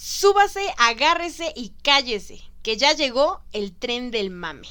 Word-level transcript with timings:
Súbase, 0.00 0.60
agárrese 0.78 1.52
y 1.56 1.72
cállese, 1.82 2.40
que 2.62 2.76
ya 2.76 2.92
llegó 2.92 3.42
el 3.52 3.72
tren 3.72 4.12
del 4.12 4.30
mame. 4.30 4.68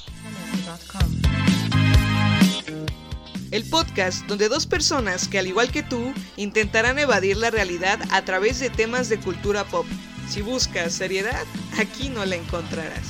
El 3.50 3.68
podcast 3.68 4.24
donde 4.26 4.48
dos 4.48 4.66
personas 4.66 5.28
que 5.28 5.38
al 5.38 5.46
igual 5.46 5.70
que 5.70 5.82
tú 5.82 6.14
intentarán 6.38 6.98
evadir 6.98 7.36
la 7.36 7.50
realidad 7.50 8.00
a 8.10 8.24
través 8.24 8.58
de 8.58 8.70
temas 8.70 9.10
de 9.10 9.20
cultura 9.20 9.64
pop. 9.64 9.84
Si 10.30 10.40
buscas 10.40 10.94
seriedad, 10.94 11.44
aquí 11.78 12.08
no 12.08 12.24
la 12.24 12.36
encontrarás. 12.36 13.06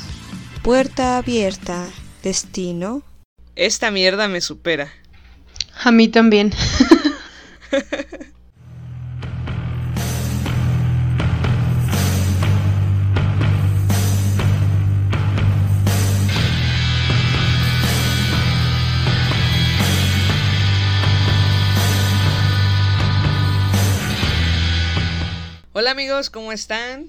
Puerta 0.65 1.19
abierta. 1.19 1.89
Destino. 2.25 3.05
Esta 3.55 3.93
mierda 3.93 4.27
me 4.27 4.41
supera. 4.41 4.93
A 5.85 5.93
mí 5.93 6.09
también. 6.09 6.53
Hola 25.81 25.93
amigos, 25.93 26.29
¿cómo 26.29 26.51
están? 26.51 27.07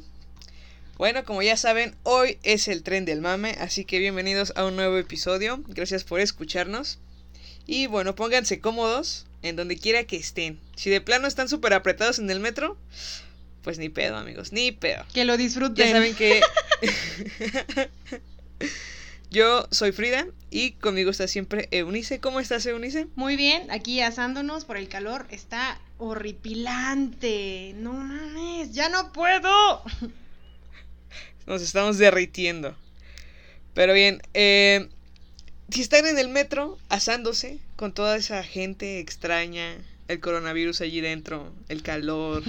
Bueno, 0.96 1.26
como 1.26 1.42
ya 1.42 1.58
saben, 1.58 1.96
hoy 2.04 2.38
es 2.44 2.68
el 2.68 2.84
tren 2.84 3.04
del 3.04 3.20
mame, 3.20 3.58
así 3.60 3.84
que 3.84 3.98
bienvenidos 3.98 4.54
a 4.56 4.64
un 4.64 4.76
nuevo 4.76 5.00
episodio. 5.00 5.64
Gracias 5.70 6.04
por 6.04 6.20
escucharnos. 6.20 7.00
Y 7.66 7.88
bueno, 7.88 8.14
pónganse 8.14 8.60
cómodos 8.62 9.26
en 9.42 9.56
donde 9.56 9.76
quiera 9.76 10.04
que 10.04 10.18
estén. 10.18 10.60
Si 10.76 10.92
de 10.92 11.02
plano 11.02 11.28
están 11.28 11.50
súper 11.50 11.74
apretados 11.74 12.20
en 12.20 12.30
el 12.30 12.40
metro, 12.40 12.78
pues 13.64 13.80
ni 13.80 13.90
pedo, 13.90 14.18
amigos, 14.18 14.52
ni 14.54 14.72
pedo. 14.72 15.04
Que 15.16 15.26
lo 15.26 15.36
disfruten. 15.36 15.88
Ya 15.88 15.94
saben 15.94 16.14
que 16.14 16.40
yo 19.32 19.68
soy 19.70 19.92
Frida 19.92 20.28
y 20.50 20.72
conmigo 20.72 21.12
está 21.12 21.28
siempre 21.28 21.68
Eunice. 21.72 22.20
¿Cómo 22.20 22.40
estás, 22.40 22.66
Eunice? 22.66 23.08
Muy 23.16 23.36
bien, 23.36 23.70
aquí 23.70 24.02
asándonos 24.02 24.66
por 24.66 24.78
el 24.78 24.90
calor. 24.90 25.28
Está 25.30 25.80
horripilante. 26.00 27.74
No 27.76 27.94
mames, 27.94 28.72
ya 28.72 28.90
no 28.90 29.12
puedo. 29.12 29.84
Nos 31.46 31.62
estamos 31.62 31.98
derritiendo. 32.00 32.76
Pero 33.76 33.94
bien, 33.94 34.22
eh, 34.34 34.90
si 35.70 35.82
están 35.82 36.08
en 36.08 36.18
el 36.18 36.30
metro 36.30 36.80
asándose 36.90 37.60
con 37.76 37.94
toda 37.94 38.18
esa 38.18 38.44
gente 38.44 39.00
extraña, 39.00 39.78
el 40.08 40.20
coronavirus 40.20 40.82
allí 40.82 41.02
dentro, 41.02 41.54
el 41.68 41.84
calor, 41.84 42.44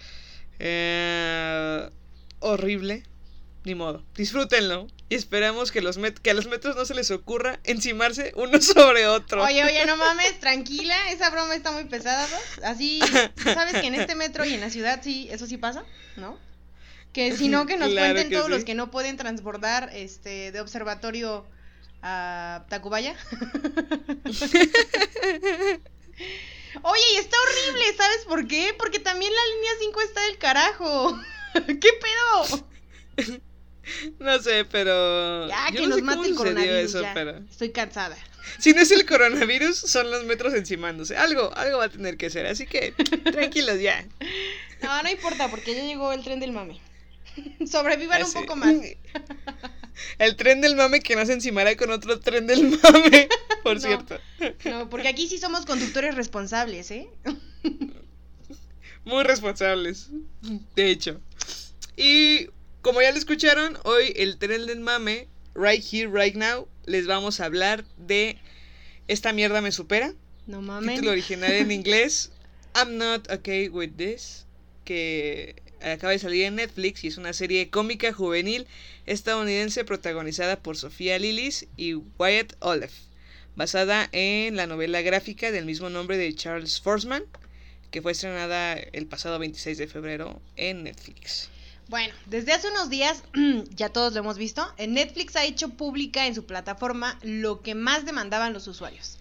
eh, 0.60 1.90
horrible, 2.38 3.02
ni 3.64 3.74
modo, 3.74 4.04
disfrútenlo. 4.14 4.86
Y 5.10 5.16
esperamos 5.16 5.72
que, 5.72 5.80
los 5.82 5.98
que 6.22 6.30
a 6.30 6.34
los 6.34 6.46
metros 6.46 6.76
no 6.76 6.84
se 6.84 6.94
les 6.94 7.10
ocurra 7.10 7.58
encimarse 7.64 8.32
uno 8.36 8.60
sobre 8.62 9.08
otro. 9.08 9.42
Oye, 9.42 9.64
oye, 9.64 9.84
no 9.84 9.96
mames, 9.96 10.38
tranquila, 10.38 11.10
esa 11.10 11.30
broma 11.30 11.56
está 11.56 11.72
muy 11.72 11.84
pesada, 11.84 12.28
¿no? 12.28 12.68
Así, 12.68 13.00
¿sabes 13.42 13.80
que 13.80 13.88
en 13.88 13.96
este 13.96 14.14
metro 14.14 14.44
y 14.44 14.54
en 14.54 14.60
la 14.60 14.70
ciudad 14.70 15.00
sí, 15.02 15.28
eso 15.32 15.48
sí 15.48 15.56
pasa? 15.56 15.84
¿No? 16.16 16.38
Que 17.12 17.36
si 17.36 17.48
no, 17.48 17.66
que 17.66 17.76
nos 17.76 17.90
Claro 17.90 18.14
cuenten 18.14 18.28
que 18.28 18.36
todos 18.36 18.46
sí. 18.46 18.52
los 18.52 18.64
que 18.64 18.76
no 18.76 18.92
pueden 18.92 19.16
transbordar 19.16 19.90
este, 19.94 20.52
de 20.52 20.60
observatorio 20.60 21.44
a 22.02 22.64
Tacubaya. 22.68 23.16
Oye, 26.82 27.02
y 27.14 27.16
está 27.16 27.36
horrible, 27.42 27.82
¿sabes 27.96 28.24
por 28.28 28.46
qué? 28.46 28.76
Porque 28.78 29.00
también 29.00 29.32
la 29.34 29.54
línea 29.56 29.72
5 29.80 30.00
está 30.02 30.20
del 30.20 30.38
carajo. 30.38 31.20
¿Qué 31.66 31.90
pedo? 31.98 32.64
No 34.18 34.38
sé, 34.40 34.64
pero... 34.64 35.48
Ya, 35.48 35.68
yo 35.70 35.76
que 35.76 35.82
no 35.82 35.88
nos 35.88 35.96
sé 35.96 36.02
mate 36.02 36.28
el 36.28 36.34
coronavirus. 36.34 36.78
eso, 36.78 37.02
ya. 37.02 37.14
pero... 37.14 37.38
Estoy 37.50 37.70
cansada. 37.70 38.16
Si 38.58 38.72
no 38.72 38.80
es 38.80 38.90
el 38.90 39.06
coronavirus, 39.06 39.76
son 39.76 40.10
los 40.10 40.24
metros 40.24 40.54
encimándose. 40.54 41.16
Algo, 41.16 41.54
algo 41.56 41.78
va 41.78 41.84
a 41.84 41.88
tener 41.90 42.16
que 42.16 42.30
ser, 42.30 42.46
así 42.46 42.66
que 42.66 42.92
tranquilos 43.32 43.80
ya. 43.80 44.04
No, 44.82 45.02
no 45.02 45.10
importa, 45.10 45.48
porque 45.48 45.74
ya 45.74 45.82
llegó 45.84 46.12
el 46.12 46.24
tren 46.24 46.40
del 46.40 46.50
mame. 46.52 46.80
Sobrevivan 47.70 48.22
un 48.22 48.26
Así. 48.26 48.34
poco 48.34 48.56
más. 48.56 48.74
El 50.18 50.36
tren 50.36 50.60
del 50.62 50.74
mame 50.74 51.00
que 51.00 51.14
no 51.16 51.24
se 51.26 51.34
encimará 51.34 51.76
con 51.76 51.90
otro 51.90 52.18
tren 52.18 52.46
del 52.46 52.64
mame, 52.82 53.28
por 53.62 53.74
No. 53.74 53.80
cierto. 53.80 54.18
No, 54.64 54.88
porque 54.88 55.08
aquí 55.08 55.28
sí 55.28 55.38
somos 55.38 55.64
conductores 55.66 56.14
responsables, 56.16 56.90
¿eh? 56.90 57.08
Muy 59.04 59.22
responsables, 59.24 60.08
de 60.74 60.90
hecho. 60.90 61.20
Y 61.96 62.48
como 62.82 63.02
ya 63.02 63.10
lo 63.12 63.18
escucharon, 63.18 63.78
hoy 63.84 64.12
el 64.16 64.38
tren 64.38 64.66
del 64.66 64.80
mame, 64.80 65.28
right 65.54 65.84
here, 65.84 66.08
right 66.08 66.34
now, 66.34 66.68
les 66.86 67.06
vamos 67.06 67.40
a 67.40 67.44
hablar 67.44 67.84
de 67.96 68.38
Esta 69.08 69.32
mierda 69.32 69.60
me 69.60 69.72
supera. 69.72 70.14
No 70.46 70.62
mames. 70.62 70.96
Título 70.96 71.10
original 71.12 71.52
en 71.52 71.72
inglés, 71.72 72.30
I'm 72.74 72.96
not 72.96 73.30
okay 73.30 73.68
with 73.68 73.96
this, 73.96 74.46
que 74.84 75.56
acaba 75.82 76.12
de 76.12 76.18
salir 76.18 76.44
en 76.44 76.56
Netflix 76.56 77.04
y 77.04 77.08
es 77.08 77.16
una 77.16 77.32
serie 77.32 77.70
cómica 77.70 78.12
juvenil 78.12 78.66
estadounidense 79.06 79.84
protagonizada 79.84 80.60
por 80.62 80.76
Sofía 80.76 81.18
Lillis 81.18 81.66
y 81.76 81.94
Wyatt 81.94 82.54
Olive, 82.60 82.92
basada 83.56 84.08
en 84.12 84.56
la 84.56 84.66
novela 84.66 85.02
gráfica 85.02 85.50
del 85.50 85.64
mismo 85.64 85.90
nombre 85.90 86.16
de 86.16 86.34
Charles 86.34 86.80
Forsman, 86.80 87.24
que 87.90 88.02
fue 88.02 88.12
estrenada 88.12 88.74
el 88.74 89.06
pasado 89.06 89.38
26 89.38 89.78
de 89.78 89.88
febrero 89.88 90.40
en 90.56 90.84
Netflix. 90.84 91.50
Bueno, 91.90 92.14
desde 92.26 92.52
hace 92.52 92.68
unos 92.68 92.88
días, 92.88 93.24
ya 93.74 93.88
todos 93.88 94.12
lo 94.12 94.20
hemos 94.20 94.38
visto, 94.38 94.64
Netflix 94.78 95.34
ha 95.34 95.44
hecho 95.44 95.70
pública 95.70 96.28
en 96.28 96.36
su 96.36 96.46
plataforma 96.46 97.18
lo 97.22 97.62
que 97.62 97.74
más 97.74 98.04
demandaban 98.04 98.52
los 98.52 98.68
usuarios. 98.68 99.18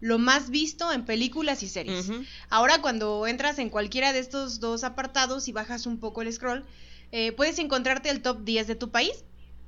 Lo 0.00 0.18
más 0.18 0.50
visto 0.50 0.92
en 0.92 1.06
películas 1.06 1.62
y 1.62 1.68
series. 1.68 2.10
Ahora 2.50 2.82
cuando 2.82 3.26
entras 3.26 3.58
en 3.58 3.70
cualquiera 3.70 4.12
de 4.12 4.18
estos 4.18 4.60
dos 4.60 4.84
apartados 4.84 5.48
y 5.48 5.52
bajas 5.52 5.86
un 5.86 5.98
poco 5.98 6.20
el 6.20 6.30
scroll, 6.30 6.66
eh, 7.10 7.32
puedes 7.32 7.58
encontrarte 7.58 8.10
el 8.10 8.20
top 8.20 8.44
10 8.44 8.66
de 8.66 8.74
tu 8.74 8.90
país. 8.90 9.24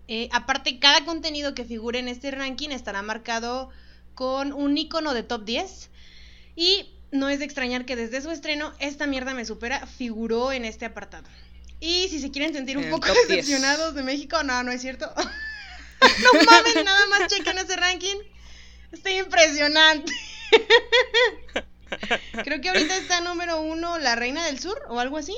Eh, 0.09 0.29
aparte, 0.31 0.79
cada 0.79 1.07
contenido 1.07 1.55
que 1.55 1.65
figure 1.65 2.01
en 2.01 2.09
este 2.09 2.31
ranking 2.33 2.69
estará 2.69 3.01
marcado 3.01 3.71
con 4.15 4.53
un 4.53 4.77
icono 4.77 5.15
de 5.15 5.23
top 5.23 5.47
10. 5.47 5.89
Y 6.57 6.91
no 7.13 7.31
es 7.31 7.39
de 7.39 7.47
extrañar 7.47 7.87
que 7.87 7.97
desde 7.97 8.21
su 8.21 8.31
estreno, 8.31 8.75
esta 8.79 9.07
mierda 9.07 9.33
me 9.33 9.47
supera 9.47 9.87
figuró 9.87 10.53
en 10.53 10.67
este 10.67 10.85
apartado. 10.85 11.29
Y 11.85 12.09
si 12.09 12.21
se 12.21 12.31
quieren 12.31 12.55
sentir 12.55 12.79
un 12.79 12.89
poco 12.91 13.09
top 13.09 13.17
10. 13.17 13.29
decepcionados 13.29 13.97
de 13.97 14.05
México, 14.05 14.41
no, 14.45 14.63
no 14.63 14.71
es 14.71 14.81
cierto. 14.81 15.13
no 15.17 16.45
mames, 16.47 16.85
nada 16.85 17.07
más 17.07 17.27
chequen 17.27 17.59
ese 17.59 17.75
ranking. 17.75 18.19
Está 18.93 19.11
impresionante. 19.11 20.13
Creo 22.45 22.61
que 22.61 22.69
ahorita 22.69 22.97
está 22.97 23.21
número 23.21 23.61
uno 23.61 23.99
la 23.99 24.15
Reina 24.15 24.47
del 24.47 24.61
Sur 24.61 24.81
o 24.91 25.01
algo 25.01 25.19
así. 25.19 25.37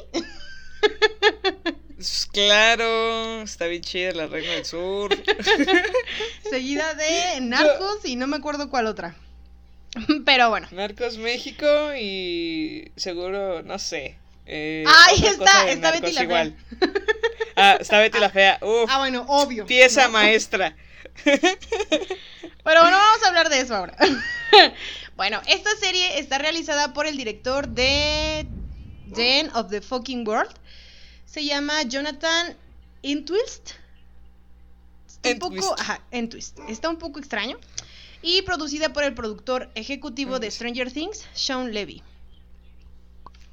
Pues 1.96 2.28
Claro, 2.30 3.40
está 3.40 3.66
bien 3.66 3.80
chida 3.80 4.12
la 4.12 4.26
Reina 4.26 4.52
del 4.52 4.66
Sur. 4.66 5.16
Seguida 6.50 6.92
de 6.92 7.40
Narcos 7.40 8.04
y 8.04 8.16
no 8.16 8.26
me 8.26 8.36
acuerdo 8.36 8.68
cuál 8.68 8.86
otra. 8.86 9.16
Pero 10.26 10.50
bueno. 10.50 10.68
Narcos 10.72 11.16
México 11.16 11.94
y 11.98 12.92
seguro, 12.96 13.62
no 13.62 13.78
sé. 13.78 14.18
Eh, 14.46 14.84
Ahí 14.86 15.18
otra 15.18 15.30
está, 15.30 15.70
está 15.70 15.90
Betty 15.92 16.12
la 16.12 16.26
Fea. 16.26 16.52
Ah, 17.56 17.76
está 17.80 17.98
Betty 18.00 18.18
la 18.18 18.30
Fea. 18.30 18.58
Uf, 18.62 18.90
Ah, 18.90 18.98
bueno, 18.98 19.24
obvio. 19.28 19.66
pieza 19.66 20.06
¿no? 20.06 20.12
maestra. 20.12 20.76
Pero 21.24 21.40
no 22.84 22.90
vamos 22.90 23.22
a 23.24 23.28
hablar 23.28 23.48
de 23.48 23.60
eso 23.60 23.74
ahora. 23.76 23.96
bueno, 25.16 25.40
esta 25.46 25.70
serie 25.76 26.18
está 26.18 26.38
realizada 26.38 26.92
por 26.92 27.06
el 27.06 27.16
director 27.16 27.68
de 27.68 28.46
The 29.14 29.40
End 29.40 29.56
of 29.56 29.70
the 29.70 29.80
Fucking 29.80 30.26
World. 30.26 30.52
Se 31.26 31.44
llama 31.44 31.82
Jonathan 31.82 32.56
Entwist. 33.02 33.72
Está 35.06 35.30
un 35.30 35.38
poco, 35.38 35.74
ajá, 35.78 36.00
Entwist. 36.10 36.58
Está 36.68 36.88
un 36.90 36.98
poco 36.98 37.18
extraño. 37.18 37.58
Y 38.20 38.42
producida 38.42 38.92
por 38.92 39.04
el 39.04 39.14
productor 39.14 39.70
ejecutivo 39.74 40.38
de 40.38 40.50
Stranger 40.50 40.90
Things, 40.92 41.26
Sean 41.34 41.72
Levy. 41.72 42.02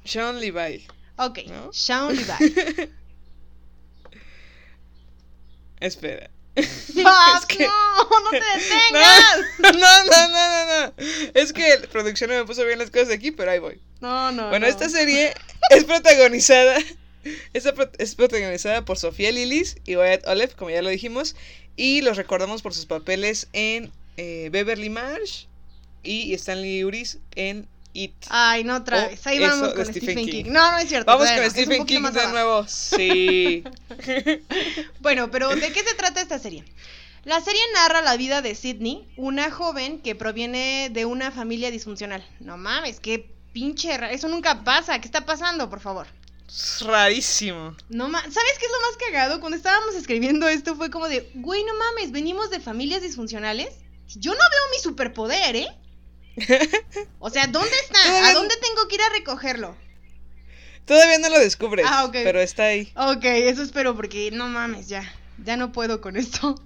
Sean 0.04 0.40
Levi. 0.40 0.86
Ok, 1.16 1.38
¿No? 1.46 1.72
Sean 1.72 2.08
Levy. 2.16 2.90
Espera. 5.80 6.30
¡Fuck, 6.54 7.46
que- 7.48 7.66
no! 7.66 8.04
¡No 8.04 8.30
te 8.30 8.36
detengas! 8.36 9.38
No, 9.62 9.70
no, 9.72 10.28
no, 10.28 10.66
no, 10.66 10.86
no. 10.86 10.92
Es 11.34 11.52
que 11.52 11.78
la 11.80 11.86
producción 11.88 12.30
no 12.30 12.36
me 12.36 12.44
puso 12.44 12.64
bien 12.66 12.78
las 12.78 12.90
cosas 12.90 13.10
aquí, 13.10 13.30
pero 13.30 13.50
ahí 13.50 13.58
voy. 13.58 13.80
No, 14.00 14.32
no. 14.32 14.48
Bueno, 14.50 14.66
no. 14.66 14.70
esta 14.70 14.88
serie 14.88 15.32
es 15.70 15.84
protagonizada. 15.84 16.78
esta 17.54 17.72
es 17.98 18.14
protagonizada 18.14 18.84
por 18.84 18.98
Sofía 18.98 19.32
Lillis 19.32 19.76
y 19.86 19.96
Wyatt 19.96 20.26
Olive, 20.26 20.52
como 20.56 20.70
ya 20.70 20.82
lo 20.82 20.90
dijimos. 20.90 21.36
Y 21.76 22.02
los 22.02 22.16
recordamos 22.18 22.60
por 22.60 22.74
sus 22.74 22.84
papeles 22.86 23.48
en 23.54 23.90
eh, 24.18 24.50
Beverly 24.52 24.90
Marsh 24.90 25.46
y 26.02 26.34
Stanley 26.34 26.84
Uris 26.84 27.18
en 27.34 27.66
It. 27.94 28.14
Ay, 28.30 28.64
no 28.64 28.76
otra 28.76 29.08
vez. 29.08 29.26
Ahí 29.26 29.38
vamos 29.38 29.74
con 29.74 29.84
Stephen 29.84 30.02
Stephen 30.14 30.24
King. 30.26 30.44
King. 30.44 30.50
No, 30.52 30.70
no 30.72 30.78
es 30.78 30.88
cierto. 30.88 31.10
Vamos 31.12 31.28
con 31.30 31.50
Stephen 31.50 31.84
King 31.86 32.02
de 32.02 32.26
nuevo. 32.28 32.66
Sí. 32.66 33.64
Bueno, 35.00 35.30
pero 35.30 35.54
¿de 35.54 35.72
qué 35.72 35.82
se 35.82 35.94
trata 35.94 36.20
esta 36.20 36.38
serie? 36.38 36.64
La 37.24 37.40
serie 37.40 37.60
narra 37.74 38.02
la 38.02 38.16
vida 38.16 38.42
de 38.42 38.54
Sydney, 38.54 39.06
una 39.16 39.50
joven 39.50 40.00
que 40.00 40.14
proviene 40.14 40.88
de 40.90 41.04
una 41.04 41.30
familia 41.30 41.70
disfuncional. 41.70 42.24
No 42.40 42.56
mames, 42.56 42.98
qué 43.00 43.30
pinche... 43.52 43.96
Eso 44.12 44.28
nunca 44.28 44.64
pasa. 44.64 45.00
¿Qué 45.00 45.06
está 45.06 45.24
pasando, 45.24 45.68
por 45.70 45.80
favor? 45.80 46.06
Es 46.48 46.80
rarísimo. 46.82 47.76
No 47.88 48.08
ma- 48.08 48.20
¿Sabes 48.22 48.58
qué 48.58 48.66
es 48.66 48.72
lo 48.72 48.80
más 48.88 48.96
cagado? 48.98 49.40
Cuando 49.40 49.56
estábamos 49.56 49.94
escribiendo 49.94 50.48
esto 50.48 50.74
fue 50.74 50.90
como 50.90 51.08
de, 51.08 51.30
güey, 51.34 51.62
no 51.64 51.72
mames, 51.74 52.10
venimos 52.10 52.50
de 52.50 52.60
familias 52.60 53.02
disfuncionales. 53.02 53.68
Yo 54.16 54.32
no 54.32 54.38
veo 54.38 54.70
mi 54.76 54.82
superpoder, 54.82 55.56
¿eh? 55.56 55.68
O 57.18 57.30
sea, 57.30 57.46
¿dónde 57.46 57.76
está? 57.84 58.02
Todavía 58.02 58.28
¿A 58.30 58.34
dónde 58.34 58.54
tengo 58.56 58.88
que 58.88 58.94
ir 58.96 59.02
a 59.02 59.10
recogerlo? 59.10 59.76
Todavía 60.86 61.18
no 61.18 61.28
lo 61.28 61.38
descubres. 61.38 61.86
Ah, 61.88 62.04
ok. 62.04 62.12
Pero 62.12 62.40
está 62.40 62.64
ahí. 62.64 62.92
Ok, 62.96 63.24
eso 63.24 63.62
espero 63.62 63.94
porque 63.94 64.30
no 64.32 64.48
mames, 64.48 64.88
ya, 64.88 65.04
ya 65.44 65.56
no 65.56 65.72
puedo 65.72 66.00
con 66.00 66.16
esto. 66.16 66.60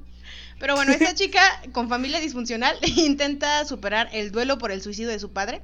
Pero 0.59 0.75
bueno, 0.75 0.93
esta 0.93 1.15
chica 1.17 1.41
con 1.73 1.89
familia 1.89 2.21
disfuncional 2.21 2.79
intenta 2.97 3.65
superar 3.65 4.09
el 4.13 4.33
duelo 4.33 4.59
por 4.59 4.71
el 4.71 4.83
suicidio 4.83 5.11
de 5.11 5.19
su 5.19 5.33
padre. 5.33 5.63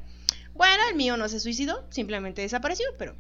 Bueno, 0.55 0.83
el 0.91 0.97
mío 0.97 1.17
no 1.17 1.29
se 1.29 1.41
suicidó, 1.41 1.87
simplemente 1.91 2.43
desapareció, 2.43 2.87
pero... 2.99 3.15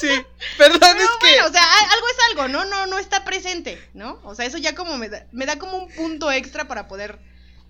Sí. 0.00 0.08
Perdón, 0.56 0.78
Pero 0.80 1.00
es 1.00 1.10
bueno, 1.20 1.46
o 1.46 1.52
que. 1.52 1.58
sea, 1.58 1.62
algo 1.92 2.06
es 2.08 2.16
algo, 2.30 2.48
¿no? 2.48 2.64
No, 2.64 2.86
no 2.86 2.98
está 2.98 3.24
presente, 3.24 3.78
¿no? 3.94 4.20
O 4.24 4.34
sea, 4.34 4.46
eso 4.46 4.58
ya 4.58 4.74
como 4.74 4.96
me 4.96 5.08
da, 5.08 5.26
me 5.32 5.46
da 5.46 5.58
como 5.58 5.76
un 5.76 5.90
punto 5.90 6.32
extra 6.32 6.68
para 6.68 6.88
poder, 6.88 7.18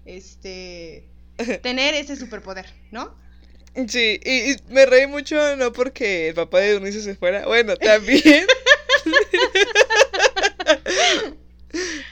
este, 0.05 1.05
tener 1.62 1.94
ese 1.94 2.17
superpoder, 2.17 2.67
¿no? 2.91 3.14
Sí, 3.88 4.20
y, 4.25 4.52
y 4.52 4.56
me 4.69 4.85
reí 4.85 5.06
mucho 5.06 5.56
no 5.56 5.73
porque 5.73 6.29
el 6.29 6.35
papá 6.35 6.58
de 6.58 6.73
Eunice 6.73 7.02
se 7.02 7.14
fuera. 7.14 7.47
Bueno, 7.47 7.76
también. 7.76 8.47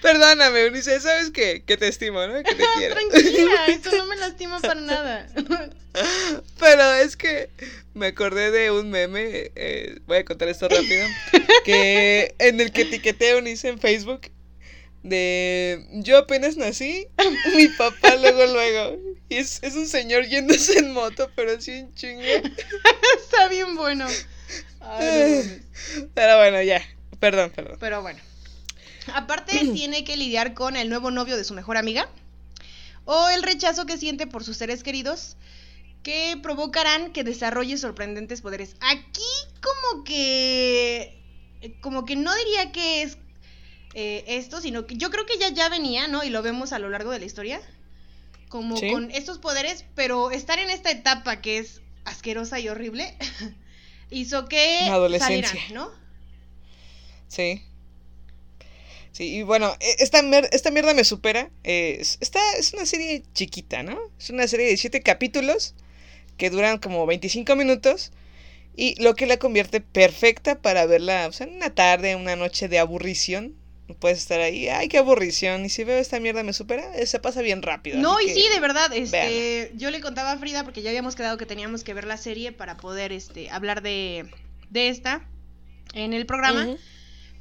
Perdóname, 0.03 0.61
Eunice, 0.61 1.01
sabes 1.01 1.31
que, 1.31 1.65
que 1.65 1.77
te 1.77 1.89
estimo, 1.89 2.25
¿no? 2.27 2.35
Que 2.43 2.55
te 2.55 2.65
quiero. 2.77 2.95
Tranquila, 2.95 3.67
eso 3.67 3.97
no 3.97 4.07
me 4.07 4.17
lastima 4.17 4.61
para 4.61 4.81
nada. 4.81 5.29
Pero 6.59 6.95
es 6.95 7.17
que 7.17 7.51
me 7.95 8.07
acordé 8.09 8.53
de 8.53 8.71
un 8.71 8.91
meme, 8.91 9.51
eh, 9.57 9.99
voy 10.07 10.19
a 10.19 10.25
contar 10.25 10.49
esto 10.49 10.69
rápido, 10.69 11.05
que 11.65 12.35
en 12.39 12.61
el 12.61 12.71
que 12.71 12.83
etiqueté 12.83 13.31
a 13.31 13.33
Eunice 13.33 13.69
en 13.69 13.81
Facebook 13.81 14.31
de 15.03 15.87
yo 15.93 16.19
apenas 16.19 16.57
nací, 16.57 17.07
mi 17.57 17.69
papá 17.69 18.17
luego 18.17 18.47
luego. 18.47 18.99
Y 19.29 19.37
es, 19.37 19.63
es 19.63 19.75
un 19.75 19.87
señor 19.87 20.27
yéndose 20.27 20.79
en 20.79 20.93
moto, 20.93 21.31
pero 21.37 21.53
así 21.53 21.73
en 21.73 21.95
chinga. 21.95 22.25
Está 23.21 23.49
bien 23.49 23.77
bueno. 23.77 24.07
Ay, 24.81 25.11
no 25.11 25.27
mames. 25.27 25.63
Pero 26.15 26.37
bueno, 26.39 26.63
ya. 26.63 26.83
Perdón, 27.21 27.53
perdón. 27.55 27.77
Pero 27.81 28.03
bueno. 28.03 28.21
Aparte 29.15 29.53
tiene 29.75 30.05
que 30.05 30.17
lidiar 30.17 30.55
con 30.55 30.77
el 30.77 30.89
nuevo 30.89 31.11
novio 31.11 31.37
de 31.37 31.45
su 31.45 31.55
mejor 31.55 31.77
amiga 31.77 32.09
o 33.05 33.29
el 33.31 33.43
rechazo 33.43 33.87
que 33.87 33.97
siente 33.97 34.27
por 34.27 34.45
sus 34.45 34.57
seres 34.57 34.83
queridos 34.83 35.37
que 36.03 36.39
provocarán 36.43 37.13
que 37.13 37.25
desarrolle 37.25 37.77
sorprendentes 37.77 38.41
poderes. 38.41 38.77
Aquí 38.81 39.23
como 39.61 40.05
que 40.05 41.19
como 41.81 42.05
que 42.05 42.17
no 42.17 42.35
diría 42.37 42.71
que 42.71 43.03
es 43.03 43.19
eh, 43.95 44.25
esto, 44.29 44.61
sino 44.61 44.87
que 44.87 44.97
yo 44.97 45.11
creo 45.11 45.27
que 45.27 45.39
ya 45.39 45.51
ya 45.51 45.69
venía, 45.69 46.09
¿no? 46.09 46.25
Y 46.25 46.31
lo 46.31 46.43
vemos 46.43 46.73
a 46.73 46.79
lo 46.79 46.91
largo 46.91 47.11
de 47.11 47.19
la 47.21 47.27
historia. 47.27 47.61
Como 48.49 48.77
Sí. 48.77 48.89
con 48.89 49.11
estos 49.11 49.39
poderes, 49.39 49.85
pero 49.95 50.31
estar 50.31 50.59
en 50.59 50.71
esta 50.71 50.91
etapa 50.91 51.41
que 51.43 51.59
es 51.59 51.83
asquerosa 52.05 52.61
y 52.61 52.69
horrible 52.69 53.17
hizo 54.11 54.49
que 54.49 54.81
adolescencia. 54.91 55.49
salieran, 55.49 55.75
¿no? 55.75 55.91
Sí. 57.29 57.63
Sí, 59.13 59.37
y 59.39 59.43
bueno, 59.43 59.75
e- 59.81 59.97
esta, 59.99 60.23
mier- 60.23 60.49
esta 60.53 60.71
mierda 60.71 60.95
me 60.95 61.05
supera. 61.05 61.51
eh, 61.65 61.99
es- 62.01 62.19
esta 62.21 62.41
es 62.59 62.73
una 62.73 62.87
serie 62.87 63.23
chiquita, 63.35 63.83
¿no? 63.83 63.99
Es 64.19 64.31
una 64.31 64.47
serie 64.49 64.67
de 64.67 64.77
siete 64.77 65.03
capítulos 65.03 65.75
que 66.39 66.51
duran 66.51 66.79
como 66.79 67.07
25 67.07 67.57
minutos. 67.57 68.13
Y 68.77 69.01
lo 69.03 69.15
que 69.17 69.27
la 69.27 69.39
convierte 69.39 69.81
perfecta 69.81 70.61
para 70.63 70.87
verla 70.87 71.27
o 71.29 71.33
sea, 71.33 71.47
en 71.49 71.57
una 71.57 71.75
tarde, 71.75 72.17
una 72.17 72.37
noche 72.37 72.69
de 72.69 72.79
aburrición. 72.79 73.55
Puedes 74.01 74.19
estar 74.19 74.41
ahí, 74.41 74.69
ay, 74.69 74.89
qué 74.89 74.99
aburrición. 74.99 75.65
Y 75.65 75.69
si 75.71 75.83
veo 75.85 75.99
esta 75.99 76.21
mierda 76.21 76.43
me 76.43 76.53
supera, 76.53 76.95
eh, 76.95 77.07
se 77.07 77.19
pasa 77.19 77.41
bien 77.43 77.63
rápido. 77.63 77.99
No, 77.99 78.21
y 78.21 78.27
que- 78.27 78.35
sí, 78.35 78.45
de 78.53 78.61
verdad, 78.61 78.93
este, 78.93 79.73
yo 79.77 79.91
le 79.91 80.01
contaba 80.01 80.33
a 80.33 80.39
Frida 80.39 80.63
porque 80.65 80.83
ya 80.83 80.91
habíamos 80.91 81.15
quedado 81.17 81.39
que 81.39 81.47
teníamos 81.47 81.85
que 81.85 81.95
ver 81.95 82.07
la 82.07 82.17
serie 82.19 82.53
para 82.53 82.77
poder 82.77 83.13
este 83.13 83.51
hablar 83.51 83.83
de, 83.83 84.27
de 84.71 84.89
esta 84.89 85.27
en 85.95 86.13
el 86.13 86.27
programa, 86.27 86.77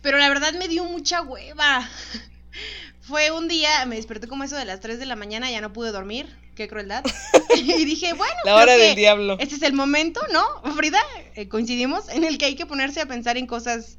pero 0.01 0.17
la 0.17 0.29
verdad 0.29 0.53
me 0.53 0.67
dio 0.67 0.85
mucha 0.85 1.21
hueva. 1.21 1.87
Fue 3.01 3.31
un 3.31 3.47
día, 3.47 3.85
me 3.85 3.95
desperté 3.95 4.27
como 4.27 4.43
eso 4.43 4.55
de 4.57 4.65
las 4.65 4.79
3 4.79 4.99
de 4.99 5.05
la 5.05 5.15
mañana, 5.15 5.49
ya 5.49 5.61
no 5.61 5.71
pude 5.71 5.91
dormir, 5.91 6.27
qué 6.55 6.67
crueldad. 6.67 7.03
y 7.55 7.85
dije, 7.85 8.13
bueno, 8.13 8.33
La 8.43 8.55
hora 8.55 8.75
del 8.77 8.95
diablo. 8.95 9.37
Este 9.39 9.55
es 9.55 9.61
el 9.61 9.73
momento, 9.73 10.19
¿no? 10.33 10.73
Frida, 10.73 10.99
Eh, 11.35 11.47
coincidimos 11.47 12.09
en 12.09 12.23
el 12.23 12.37
que 12.37 12.45
hay 12.45 12.55
que 12.55 12.65
ponerse 12.65 12.99
a 13.01 13.05
pensar 13.05 13.37
en 13.37 13.47
cosas 13.47 13.97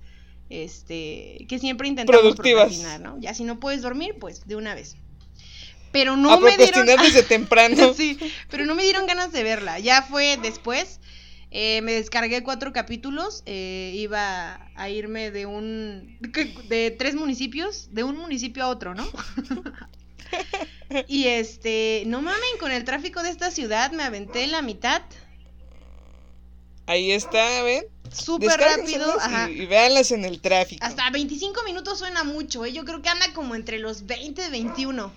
este 0.50 1.45
que 1.49 1.59
siempre 1.59 1.89
intentamos 1.89 2.21
Productivas. 2.21 2.65
procrastinar, 2.69 3.00
¿no? 3.00 3.19
Ya 3.21 3.35
si 3.35 3.45
no 3.45 3.61
puedes 3.61 3.83
dormir, 3.83 4.17
pues 4.19 4.47
de 4.47 4.56
una 4.56 4.75
vez. 4.75 4.97
Pero 5.93 6.17
no 6.17 6.31
a 6.33 6.39
me 6.41 6.56
dieron 6.56 6.87
desde 7.03 7.23
temprano. 7.23 7.95
sí, 7.97 8.19
pero 8.50 8.67
no 8.67 8.75
me 8.75 8.83
dieron 8.83 9.06
ganas 9.06 9.33
de 9.33 9.43
verla. 9.43 9.79
Ya 9.79 10.03
fue 10.03 10.37
después. 10.41 11.00
eh, 11.50 11.81
me 11.83 11.93
descargué 11.93 12.43
cuatro 12.43 12.73
capítulos. 12.73 13.43
eh, 13.47 13.93
iba 13.95 14.71
a 14.75 14.91
irme 14.91 15.31
de 15.31 15.47
un. 15.47 16.19
de 16.69 16.91
tres 16.99 17.15
municipios. 17.15 17.89
De 17.93 18.05
un 18.05 18.17
municipio 18.19 18.65
a 18.65 18.69
otro, 18.69 18.95
¿no? 18.95 19.09
y 21.09 21.27
este. 21.27 22.03
No 22.06 22.21
mamen, 22.23 22.59
con 22.61 22.71
el 22.71 22.85
tráfico 22.85 23.23
de 23.23 23.31
esta 23.31 23.50
ciudad 23.50 23.93
me 23.93 24.03
aventé 24.03 24.47
la 24.47 24.62
mitad. 24.62 25.03
Ahí 26.88 27.12
está, 27.12 27.62
¿ven? 27.62 27.85
Súper 28.11 28.58
rápido. 28.58 29.20
Ajá. 29.20 29.50
Y, 29.50 29.61
y 29.61 29.67
véanlas 29.67 30.11
en 30.11 30.25
el 30.25 30.40
tráfico. 30.40 30.85
Hasta 30.85 31.11
25 31.11 31.62
minutos 31.64 31.99
suena 31.99 32.25
mucho, 32.25 32.64
¿eh? 32.64 32.73
Yo 32.73 32.87
creo 32.87 33.02
que 33.02 33.11
anda 33.11 33.31
como 33.35 33.55
entre 33.55 33.79
los 33.79 34.06
20 34.06 34.46
y 34.46 34.50
21. 34.50 35.12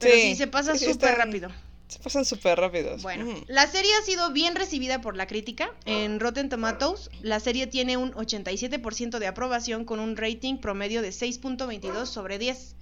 Pero 0.00 0.14
sí, 0.14 0.34
se 0.34 0.46
pasa 0.46 0.78
súper 0.78 1.18
rápido. 1.18 1.50
Se 1.88 1.98
pasan 1.98 2.24
súper 2.24 2.58
rápidos. 2.58 3.02
Bueno, 3.02 3.26
la 3.48 3.66
serie 3.66 3.94
ha 3.96 4.02
sido 4.02 4.32
bien 4.32 4.54
recibida 4.54 5.02
por 5.02 5.14
la 5.14 5.26
crítica. 5.26 5.70
En 5.84 6.18
Rotten 6.18 6.48
Tomatoes, 6.48 7.10
la 7.20 7.38
serie 7.38 7.66
tiene 7.66 7.98
un 7.98 8.12
87% 8.12 9.18
de 9.18 9.26
aprobación 9.26 9.84
con 9.84 10.00
un 10.00 10.16
rating 10.16 10.56
promedio 10.56 11.02
de 11.02 11.10
6.22 11.10 12.06
sobre 12.06 12.38
10. 12.38 12.76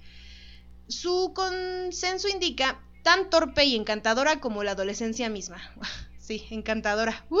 Su 0.87 1.33
consenso 1.35 2.29
indica 2.29 2.79
tan 3.03 3.29
torpe 3.29 3.65
y 3.65 3.75
encantadora 3.75 4.39
como 4.39 4.63
la 4.63 4.71
adolescencia 4.71 5.29
misma. 5.29 5.57
Sí, 6.23 6.45
encantadora. 6.51 7.25
¡Uh! 7.29 7.37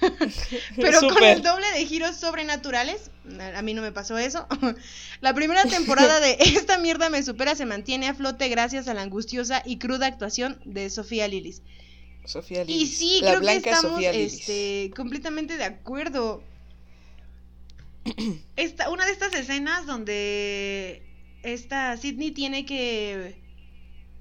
Pero 0.76 1.00
con 1.00 1.24
el 1.24 1.42
doble 1.42 1.66
de 1.72 1.84
giros 1.84 2.14
sobrenaturales, 2.14 3.10
a 3.56 3.60
mí 3.60 3.74
no 3.74 3.82
me 3.82 3.90
pasó 3.90 4.18
eso. 4.18 4.46
La 5.20 5.34
primera 5.34 5.64
temporada 5.64 6.20
de 6.20 6.36
Esta 6.38 6.78
mierda 6.78 7.10
me 7.10 7.24
supera 7.24 7.56
se 7.56 7.66
mantiene 7.66 8.06
a 8.06 8.14
flote 8.14 8.48
gracias 8.48 8.86
a 8.86 8.94
la 8.94 9.02
angustiosa 9.02 9.64
y 9.66 9.78
cruda 9.78 10.06
actuación 10.06 10.60
de 10.64 10.90
Sofía 10.90 11.26
Lilis. 11.26 11.62
Sofía 12.24 12.62
Y 12.62 12.66
Lilis. 12.66 12.98
sí, 12.98 13.18
la 13.20 13.36
creo 13.36 13.40
que 13.40 13.56
estamos 13.56 14.00
este, 14.00 14.92
completamente 14.94 15.56
de 15.56 15.64
acuerdo. 15.64 16.44
Esta, 18.54 18.90
una 18.90 19.06
de 19.06 19.12
estas 19.12 19.34
escenas 19.34 19.86
donde 19.86 21.02
esta 21.42 21.96
Sidney 21.96 22.30
tiene 22.30 22.64
que. 22.64 23.39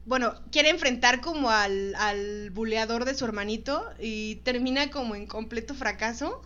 Bueno, 0.05 0.33
quiere 0.51 0.69
enfrentar 0.69 1.21
como 1.21 1.51
al, 1.51 1.93
al 1.95 2.49
buleador 2.51 3.05
de 3.05 3.13
su 3.15 3.25
hermanito 3.25 3.85
y 3.99 4.35
termina 4.37 4.89
como 4.89 5.15
en 5.15 5.27
completo 5.27 5.75
fracaso. 5.75 6.41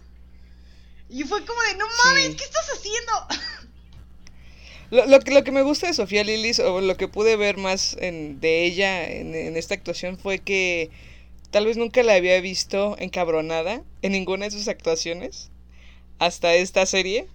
Y 1.09 1.23
fue 1.23 1.45
como 1.45 1.61
de, 1.61 1.77
no 1.77 1.85
mames, 2.05 2.31
Sí. 2.31 2.35
¿qué 2.37 2.43
estás 2.43 2.67
haciendo? 2.73 3.11
Lo, 4.89 5.05
lo 5.07 5.19
que, 5.21 5.31
lo 5.31 5.43
que 5.43 5.51
me 5.51 5.61
gusta 5.63 5.87
de 5.87 5.93
Sofía 5.93 6.23
Lilis, 6.23 6.59
o 6.59 6.81
lo 6.81 6.97
que 6.97 7.07
pude 7.07 7.35
ver 7.35 7.57
más 7.57 7.95
en- 7.99 8.39
de 8.39 8.65
ella 8.65 9.09
en, 9.09 9.33
en 9.33 9.57
esta 9.57 9.73
actuación, 9.73 10.17
fue 10.17 10.39
que 10.39 10.89
tal 11.51 11.65
vez 11.65 11.77
nunca 11.77 12.03
la 12.03 12.15
había 12.15 12.39
visto 12.41 12.95
encabronada 12.99 13.81
en 14.01 14.11
ninguna 14.11 14.45
de 14.45 14.51
sus 14.51 14.67
actuaciones 14.67 15.49
hasta 16.19 16.53
esta 16.55 16.85
serie. 16.85 17.27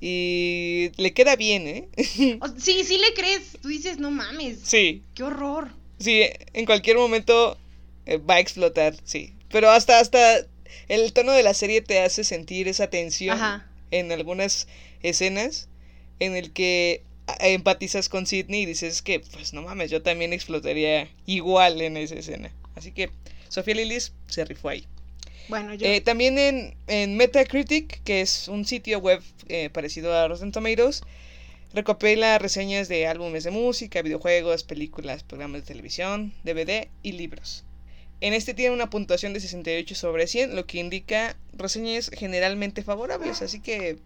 Y 0.00 0.90
le 0.96 1.12
queda 1.12 1.36
bien, 1.36 1.66
¿eh? 1.66 1.88
Sí, 2.58 2.84
sí 2.84 2.98
le 2.98 3.12
crees. 3.14 3.58
Tú 3.60 3.68
dices, 3.68 3.98
no 3.98 4.10
mames, 4.10 4.58
sí, 4.62 5.02
qué 5.14 5.22
horror. 5.24 5.70
sí, 5.98 6.22
en 6.54 6.64
cualquier 6.66 6.96
momento 6.96 7.58
eh, 8.06 8.16
va 8.16 8.34
a 8.36 8.40
explotar, 8.40 8.94
sí. 9.04 9.34
Pero 9.50 9.70
hasta, 9.70 9.98
hasta 10.00 10.46
el 10.88 11.12
tono 11.12 11.32
de 11.32 11.42
la 11.42 11.54
serie 11.54 11.82
te 11.82 12.00
hace 12.00 12.24
sentir 12.24 12.68
esa 12.68 12.88
tensión 12.88 13.36
Ajá. 13.36 13.68
en 13.90 14.10
algunas 14.12 14.68
escenas 15.02 15.68
en 16.18 16.36
el 16.36 16.52
que 16.52 17.02
empatizas 17.40 18.08
con 18.08 18.26
Sidney 18.26 18.62
y 18.62 18.66
dices 18.66 19.02
que, 19.02 19.20
pues 19.20 19.52
no 19.52 19.62
mames, 19.62 19.90
yo 19.90 20.02
también 20.02 20.32
explotaría 20.32 21.08
igual 21.26 21.80
en 21.80 21.96
esa 21.96 22.14
escena. 22.16 22.52
Así 22.74 22.92
que 22.92 23.10
Sofía 23.48 23.74
Lilis 23.74 24.12
se 24.28 24.44
rifó 24.44 24.68
ahí. 24.70 24.86
Bueno, 25.50 25.74
yo... 25.74 25.86
Eh, 25.86 26.00
también 26.00 26.38
en, 26.38 26.76
en, 26.86 27.16
Metacritic, 27.16 28.02
que 28.04 28.20
es 28.20 28.48
un 28.48 28.64
sitio 28.64 28.98
web 29.00 29.20
eh, 29.48 29.68
parecido 29.70 30.16
a 30.16 30.26
Rotten 30.28 30.52
Tomatoes, 30.52 31.02
recopila 31.74 32.38
reseñas 32.38 32.88
de 32.88 33.06
álbumes 33.06 33.44
de 33.44 33.50
música, 33.50 34.02
videojuegos, 34.02 34.64
películas, 34.64 35.22
programas 35.22 35.62
de 35.62 35.66
televisión, 35.66 36.32
DVD 36.44 36.88
y 37.02 37.12
libros. 37.12 37.64
En 38.20 38.34
este 38.34 38.54
tiene 38.54 38.74
una 38.74 38.90
puntuación 38.90 39.32
de 39.32 39.40
68 39.40 39.94
sobre 39.94 40.26
100, 40.26 40.54
lo 40.54 40.66
que 40.66 40.78
indica 40.78 41.36
reseñas 41.52 42.10
generalmente 42.12 42.82
favorables, 42.82 43.42
así 43.42 43.60
que 43.60 43.98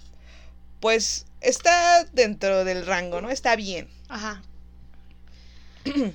pues 0.80 1.26
está 1.40 2.04
dentro 2.12 2.64
del 2.64 2.86
rango, 2.86 3.20
¿no? 3.20 3.30
Está 3.30 3.56
bien. 3.56 3.88
Ajá. 4.08 4.42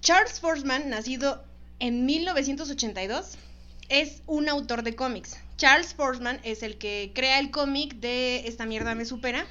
Charles 0.00 0.40
Forsman, 0.40 0.90
nacido 0.90 1.44
en 1.78 2.04
1982, 2.04 3.38
es 3.88 4.22
un 4.26 4.48
autor 4.48 4.82
de 4.82 4.94
cómics. 4.94 5.36
Charles 5.56 5.94
Forsman 5.94 6.40
es 6.44 6.62
el 6.62 6.78
que 6.78 7.12
crea 7.14 7.38
el 7.38 7.50
cómic 7.50 7.94
de 7.96 8.46
Esta 8.46 8.66
mierda 8.66 8.94
me 8.94 9.04
supera. 9.04 9.46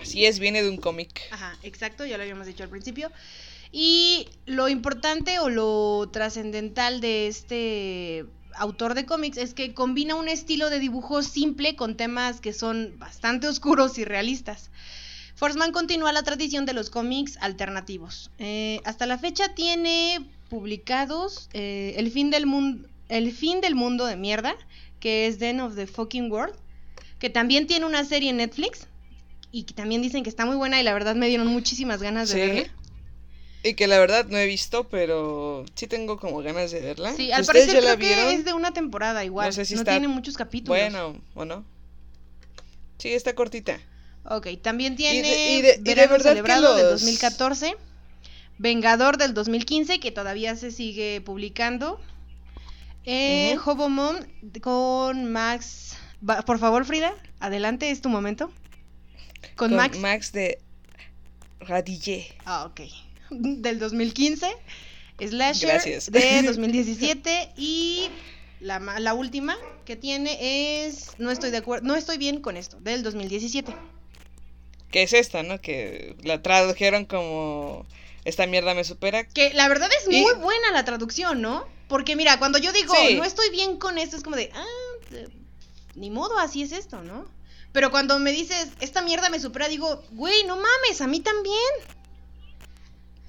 Así 0.00 0.24
es, 0.24 0.38
viene 0.38 0.62
de 0.62 0.70
un 0.70 0.78
cómic. 0.78 1.20
Ajá, 1.30 1.56
exacto, 1.62 2.06
ya 2.06 2.16
lo 2.16 2.22
habíamos 2.22 2.46
dicho 2.46 2.62
al 2.62 2.70
principio. 2.70 3.10
Y 3.72 4.28
lo 4.46 4.68
importante 4.68 5.38
o 5.38 5.48
lo 5.48 6.08
trascendental 6.12 7.00
de 7.00 7.26
este 7.26 8.26
autor 8.54 8.94
de 8.94 9.06
cómics 9.06 9.38
es 9.38 9.54
que 9.54 9.72
combina 9.74 10.14
un 10.14 10.28
estilo 10.28 10.70
de 10.70 10.78
dibujo 10.78 11.22
simple 11.22 11.74
con 11.74 11.96
temas 11.96 12.40
que 12.40 12.52
son 12.52 12.98
bastante 12.98 13.48
oscuros 13.48 13.98
y 13.98 14.04
realistas. 14.04 14.70
Forsman 15.34 15.72
continúa 15.72 16.12
la 16.12 16.22
tradición 16.22 16.66
de 16.66 16.74
los 16.74 16.90
cómics 16.90 17.38
alternativos. 17.40 18.30
Eh, 18.38 18.80
hasta 18.84 19.06
la 19.06 19.18
fecha 19.18 19.54
tiene 19.54 20.24
publicados 20.50 21.48
eh, 21.54 21.94
el, 21.96 22.10
fin 22.10 22.30
del 22.30 22.46
mundo, 22.46 22.86
el 23.08 23.32
fin 23.32 23.60
del 23.60 23.74
mundo 23.74 24.06
de 24.06 24.16
mierda, 24.16 24.56
que 25.00 25.26
es 25.26 25.38
Den 25.38 25.60
of 25.60 25.74
the 25.74 25.86
Fucking 25.86 26.30
World, 26.30 26.54
que 27.18 27.30
también 27.30 27.66
tiene 27.66 27.86
una 27.86 28.04
serie 28.04 28.30
en 28.30 28.38
Netflix 28.38 28.88
y 29.50 29.64
que 29.64 29.74
también 29.74 30.02
dicen 30.02 30.22
que 30.22 30.30
está 30.30 30.46
muy 30.46 30.56
buena 30.56 30.80
y 30.80 30.82
la 30.82 30.94
verdad 30.94 31.14
me 31.14 31.28
dieron 31.28 31.46
muchísimas 31.46 32.02
ganas 32.02 32.30
de 32.30 32.46
verla. 32.46 32.72
Y 33.64 33.74
que 33.74 33.86
la 33.86 33.98
verdad 33.98 34.26
no 34.26 34.38
he 34.38 34.46
visto, 34.46 34.88
pero 34.88 35.64
sí 35.74 35.86
tengo 35.86 36.18
como 36.18 36.42
ganas 36.42 36.72
de 36.72 36.80
verla. 36.80 37.14
Sí, 37.14 37.30
al 37.30 37.44
parecer 37.44 37.78
creo 37.80 37.96
que 37.96 38.34
es 38.34 38.44
de 38.44 38.52
una 38.54 38.72
temporada 38.72 39.24
igual. 39.24 39.48
No 39.48 39.52
sé 39.52 39.64
si 39.64 39.76
no 39.76 39.84
tiene 39.84 40.08
muchos 40.08 40.36
capítulos. 40.36 40.80
Bueno, 40.80 41.20
¿o 41.34 41.44
no? 41.44 41.64
Sí, 42.98 43.12
está 43.12 43.34
cortita. 43.34 43.78
Ok, 44.24 44.48
también 44.62 44.96
tiene 44.96 45.58
y 45.58 45.62
de, 45.62 45.78
Verano 45.80 46.18
Celebrado 46.18 46.74
del 46.76 46.90
2014, 46.90 47.76
Vengador 48.58 49.16
del 49.16 49.34
2015, 49.34 50.00
que 50.00 50.10
todavía 50.12 50.56
se 50.56 50.70
sigue 50.70 51.20
publicando, 51.20 52.00
eh, 53.04 53.56
Hobomon 53.64 54.26
con 54.60 55.32
Max... 55.32 55.96
Por 56.46 56.60
favor, 56.60 56.84
Frida, 56.84 57.12
adelante, 57.40 57.90
es 57.90 58.00
tu 58.00 58.08
momento. 58.08 58.52
Con, 59.56 59.74
Max. 59.74 59.98
Max 59.98 60.32
de 60.32 60.60
Radille. 61.58 62.28
Ah, 62.44 62.64
ok 62.66 62.82
del 63.32 63.78
2015, 63.78 64.46
Slasher 65.20 65.82
de 66.10 66.42
2017 66.46 67.52
y 67.56 68.08
la, 68.60 68.78
la, 68.78 69.14
última 69.14 69.56
que 69.84 69.96
tiene 69.96 70.86
es 70.86 71.10
no 71.18 71.30
estoy 71.30 71.50
de 71.50 71.58
acuerdo, 71.58 71.86
no 71.86 71.96
estoy 71.96 72.18
bien 72.18 72.40
con 72.40 72.56
esto, 72.56 72.78
del 72.80 73.02
2017. 73.02 73.74
Que 74.90 75.02
es 75.02 75.12
esta, 75.14 75.42
¿no? 75.42 75.60
Que 75.60 76.16
la 76.22 76.42
tradujeron 76.42 77.06
como 77.06 77.86
esta 78.24 78.46
mierda 78.46 78.74
me 78.74 78.84
supera. 78.84 79.24
Que 79.24 79.54
la 79.54 79.68
verdad 79.68 79.88
es 79.98 80.06
muy 80.06 80.34
buena 80.34 80.70
la 80.72 80.84
traducción, 80.84 81.40
¿no? 81.40 81.66
Porque 81.92 82.16
mira, 82.16 82.38
cuando 82.38 82.56
yo 82.56 82.72
digo 82.72 82.94
no 83.16 83.22
estoy 83.22 83.50
bien 83.50 83.76
con 83.76 83.98
esto, 83.98 84.16
es 84.16 84.22
como 84.22 84.34
de, 84.34 84.50
ah, 84.54 84.64
ni 85.94 86.08
modo, 86.08 86.38
así 86.38 86.62
es 86.62 86.72
esto, 86.72 87.02
¿no? 87.02 87.26
Pero 87.70 87.90
cuando 87.90 88.18
me 88.18 88.32
dices, 88.32 88.68
esta 88.80 89.02
mierda 89.02 89.28
me 89.28 89.38
supera, 89.38 89.68
digo, 89.68 90.02
güey, 90.12 90.44
no 90.44 90.56
mames, 90.56 91.02
a 91.02 91.06
mí 91.06 91.20
también. 91.20 91.58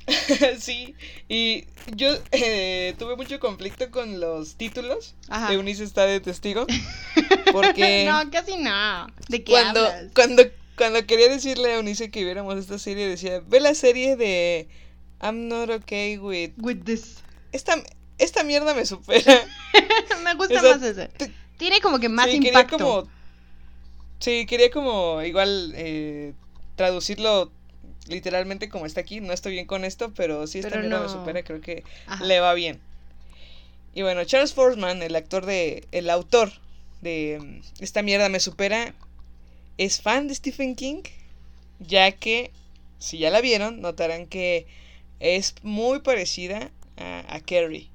sí, 0.62 0.96
y 1.28 1.66
yo 1.94 2.16
eh, 2.32 2.96
tuve 2.98 3.18
mucho 3.18 3.38
conflicto 3.42 3.92
con 3.92 4.22
los 4.22 4.56
títulos. 4.56 5.14
De 5.50 5.56
Eunice 5.56 5.84
está 5.84 6.06
de 6.06 6.22
testigo. 6.22 6.66
Porque. 7.52 8.06
no, 8.10 8.32
casi 8.32 8.56
no. 8.56 9.08
¿De 9.28 9.44
qué 9.44 9.52
cuando, 9.52 9.92
Cuando, 10.16 10.44
cuando 10.78 11.06
quería 11.06 11.28
decirle 11.28 11.74
a 11.74 11.76
Eunice 11.76 12.12
que 12.12 12.24
viéramos 12.24 12.58
esta 12.58 12.80
serie, 12.80 13.10
decía: 13.10 13.42
Ve 13.46 13.60
la 13.60 13.76
serie 13.76 14.16
de 14.16 14.70
I'm 15.22 15.50
not 15.50 15.70
okay 15.70 16.18
with. 16.18 16.52
With 16.56 16.86
this. 16.86 17.18
Esta, 17.52 17.84
esta 18.24 18.44
mierda 18.44 18.74
me 18.74 18.86
supera. 18.86 19.46
me 20.24 20.36
gusta 20.36 20.62
más 20.62 20.82
ese. 20.82 21.10
Tiene 21.58 21.80
como 21.82 22.00
que 22.00 22.10
más 22.10 22.28
impacto. 22.28 22.52
Quería 22.52 22.68
como, 22.68 23.10
sí, 24.20 24.46
quería 24.46 24.72
como 24.72 25.22
igual 25.22 25.74
eh, 25.76 26.34
traducirlo 26.76 27.52
literalmente 28.08 28.70
como 28.70 28.86
está 28.86 29.02
aquí, 29.02 29.22
no 29.22 29.34
estoy 29.34 29.54
bien 29.54 29.66
con 29.66 29.86
esto, 29.86 30.14
pero 30.14 30.48
si 30.48 30.60
esta 30.60 30.78
mierda 30.78 31.02
me 31.02 31.10
supera, 31.10 31.44
creo 31.44 31.62
que 31.62 31.84
le 32.22 32.40
va 32.40 32.54
bien. 32.54 32.82
Y 33.94 34.02
bueno, 34.02 34.24
Charles 34.26 34.54
Forsman, 34.54 35.02
el 35.04 35.16
actor 35.16 35.46
de. 35.46 35.86
el 35.92 36.10
autor 36.10 36.52
de 37.02 37.40
mm, 37.42 37.84
Esta 37.84 38.02
mierda 38.02 38.30
me 38.30 38.40
supera, 38.40 38.94
es 39.78 40.02
fan 40.02 40.28
de 40.28 40.36
Stephen 40.36 40.76
King, 40.76 41.04
ya 41.80 42.12
que, 42.12 42.52
si 42.98 43.20
ya 43.20 43.30
la 43.30 43.42
vieron, 43.42 43.82
notarán 43.82 44.26
que 44.26 44.66
es 45.20 45.56
muy 45.62 46.00
parecida 46.00 46.72
a, 46.98 47.36
a 47.36 47.40
Carrie. 47.42 47.90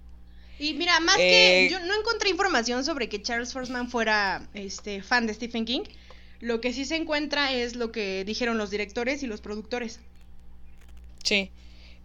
Y 0.58 0.74
mira, 0.74 0.98
más 1.00 1.16
que 1.16 1.66
eh, 1.66 1.70
yo 1.70 1.78
no 1.80 1.94
encontré 1.98 2.30
información 2.30 2.84
sobre 2.84 3.08
que 3.08 3.22
Charles 3.22 3.52
Forsman 3.52 3.90
fuera 3.90 4.48
este 4.54 5.02
fan 5.02 5.26
de 5.26 5.34
Stephen 5.34 5.64
King. 5.64 5.82
Lo 6.40 6.60
que 6.60 6.72
sí 6.72 6.84
se 6.84 6.96
encuentra 6.96 7.52
es 7.52 7.76
lo 7.76 7.92
que 7.92 8.24
dijeron 8.24 8.58
los 8.58 8.70
directores 8.70 9.22
y 9.22 9.26
los 9.26 9.40
productores. 9.40 10.00
Sí. 11.22 11.50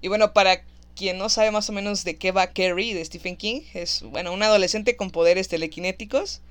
Y 0.01 0.07
bueno, 0.07 0.33
para 0.33 0.63
quien 0.95 1.17
no 1.17 1.29
sabe 1.29 1.51
más 1.51 1.69
o 1.69 1.74
menos 1.74 2.03
de 2.03 2.17
qué 2.17 2.31
va 2.31 2.53
Carrie 2.53 2.93
de 2.93 3.03
Stephen 3.05 3.38
King, 3.38 3.62
es 3.74 4.03
bueno, 4.03 4.31
un 4.33 4.43
adolescente 4.43 4.95
con 4.95 5.12
poderes 5.12 5.48
telequinéticos. 5.48 6.41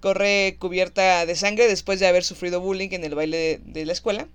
Corre 0.00 0.56
cubierta 0.58 1.26
de 1.26 1.36
sangre 1.36 1.68
después 1.68 2.00
de 2.00 2.06
haber 2.06 2.24
sufrido 2.24 2.60
bullying 2.60 2.90
en 2.92 3.04
el 3.04 3.14
baile 3.14 3.60
de, 3.64 3.84
la 3.84 3.92
escuela. 3.92 4.28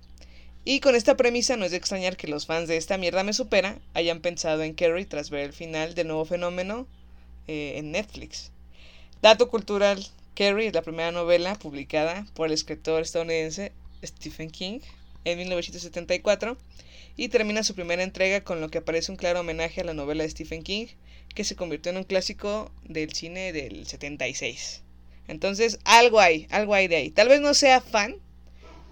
Y 0.68 0.80
con 0.80 0.96
esta 0.96 1.16
premisa 1.16 1.56
no 1.56 1.64
es 1.64 1.70
de 1.70 1.76
extrañar 1.76 2.16
que 2.16 2.26
los 2.26 2.46
fans 2.46 2.66
de 2.66 2.76
esta 2.76 2.98
mierda 2.98 3.22
me 3.22 3.32
supera 3.32 3.78
hayan 3.94 4.20
pensado 4.20 4.64
en 4.64 4.74
Carrie 4.74 5.06
tras 5.06 5.30
ver 5.30 5.44
el 5.44 5.52
final 5.52 5.94
del 5.94 6.08
nuevo 6.08 6.24
fenómeno 6.24 6.88
eh, 7.46 7.74
en 7.76 7.92
Netflix. 7.92 8.50
Dato 9.22 9.48
cultural, 9.48 10.04
Carrie 10.34 10.66
es 10.66 10.74
la 10.74 10.82
primera 10.82 11.12
novela 11.12 11.54
publicada 11.54 12.26
por 12.34 12.48
el 12.48 12.52
escritor 12.52 13.02
estadounidense 13.02 13.70
Stephen 14.04 14.50
King 14.50 14.80
en 15.24 15.38
1974 15.38 16.58
y 17.16 17.28
termina 17.28 17.62
su 17.62 17.76
primera 17.76 18.02
entrega 18.02 18.40
con 18.40 18.60
lo 18.60 18.68
que 18.68 18.78
aparece 18.78 19.12
un 19.12 19.18
claro 19.18 19.40
homenaje 19.40 19.82
a 19.82 19.84
la 19.84 19.94
novela 19.94 20.24
de 20.24 20.30
Stephen 20.30 20.64
King 20.64 20.86
que 21.36 21.44
se 21.44 21.54
convirtió 21.54 21.92
en 21.92 21.98
un 21.98 22.04
clásico 22.04 22.72
del 22.82 23.12
cine 23.12 23.52
del 23.52 23.86
76. 23.86 24.82
Entonces, 25.28 25.78
algo 25.84 26.18
hay, 26.18 26.48
algo 26.50 26.74
hay 26.74 26.88
de 26.88 26.96
ahí. 26.96 27.10
Tal 27.10 27.28
vez 27.28 27.40
no 27.40 27.54
sea 27.54 27.80
fan, 27.80 28.16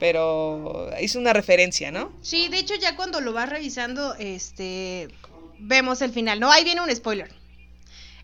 pero 0.05 0.91
hizo 1.01 1.19
una 1.19 1.33
referencia, 1.33 1.91
¿no? 1.91 2.13
Sí, 2.21 2.49
de 2.49 2.59
hecho 2.59 2.75
ya 2.75 2.95
cuando 2.95 3.23
lo 3.23 3.33
vas 3.33 3.49
revisando, 3.49 4.15
este, 4.17 5.09
vemos 5.59 6.03
el 6.03 6.13
final, 6.13 6.41
¿no? 6.41 6.53
Ahí 6.53 6.63
viene 6.63 6.83
un 6.83 6.95
spoiler. 6.95 7.33